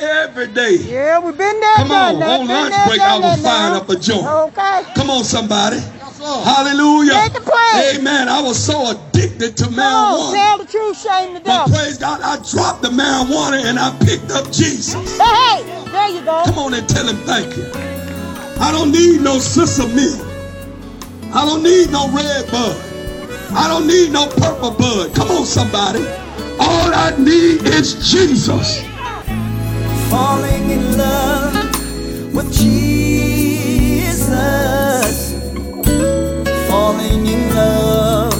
Every 0.00 0.46
day. 0.48 0.76
Yeah, 0.76 1.18
we've 1.20 1.36
been 1.36 1.60
there. 1.60 1.76
Come 1.76 1.90
on. 1.92 2.20
that, 2.20 2.40
On 2.40 2.46
been 2.46 2.56
lunch 2.56 2.74
break, 2.88 3.00
I 3.00 3.20
done 3.20 3.22
was 3.22 3.42
that 3.42 3.44
firing 3.44 3.76
up 3.76 3.88
a 3.90 3.96
joint. 3.96 4.26
Okay. 4.26 4.82
Come 4.94 5.10
on, 5.10 5.24
somebody. 5.24 5.78
Hallelujah. 6.20 7.14
Make 7.20 7.32
the 7.34 7.40
play. 7.40 7.96
Amen. 7.96 8.28
I 8.28 8.40
was 8.40 8.56
so 8.62 8.90
addicted 8.92 9.56
to 9.58 9.64
Come 9.64 9.78
on, 9.78 10.32
marijuana. 10.32 10.32
tell 10.32 10.58
the 10.58 10.64
truth, 10.64 11.00
shame 11.02 11.34
the 11.34 11.40
But 11.40 11.66
devil. 11.66 11.76
praise 11.76 11.98
God, 11.98 12.20
I 12.22 12.36
dropped 12.50 12.80
the 12.82 12.88
marijuana 12.88 13.64
and 13.64 13.78
I 13.78 13.96
picked 14.04 14.30
up 14.30 14.46
Jesus. 14.50 15.18
Hey, 15.18 15.64
hey, 15.64 15.84
there 15.92 16.08
you 16.08 16.22
go. 16.24 16.42
Come 16.46 16.58
on 16.58 16.74
and 16.74 16.88
tell 16.88 17.06
him 17.06 17.16
thank 17.28 17.56
you. 17.56 17.66
I 18.58 18.72
don't 18.72 18.92
need 18.92 19.20
no 19.20 19.38
sesame. 19.38 20.16
I 21.32 21.44
don't 21.44 21.62
need 21.62 21.90
no 21.90 22.08
red 22.10 22.50
bud. 22.50 22.76
I 23.52 23.68
don't 23.68 23.86
need 23.86 24.12
no 24.12 24.28
purple 24.28 24.70
bud. 24.72 25.14
Come 25.14 25.30
on, 25.30 25.44
somebody. 25.44 26.00
All 26.58 26.88
I 26.94 27.14
need 27.18 27.62
is 27.68 27.94
Jesus 28.10 28.84
falling 30.10 30.70
in 30.70 30.98
love 30.98 31.54
with 32.34 32.52
Jesus. 32.52 34.18
Falling 36.68 37.26
in 37.26 37.54
love 37.54 38.34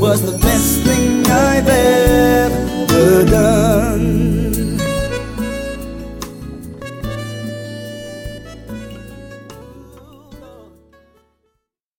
was 0.00 0.22
the 0.22 0.38
best 0.38 0.80
thing 0.80 1.26
I've 1.26 1.68
ever 1.68 3.24
done. 3.24 3.71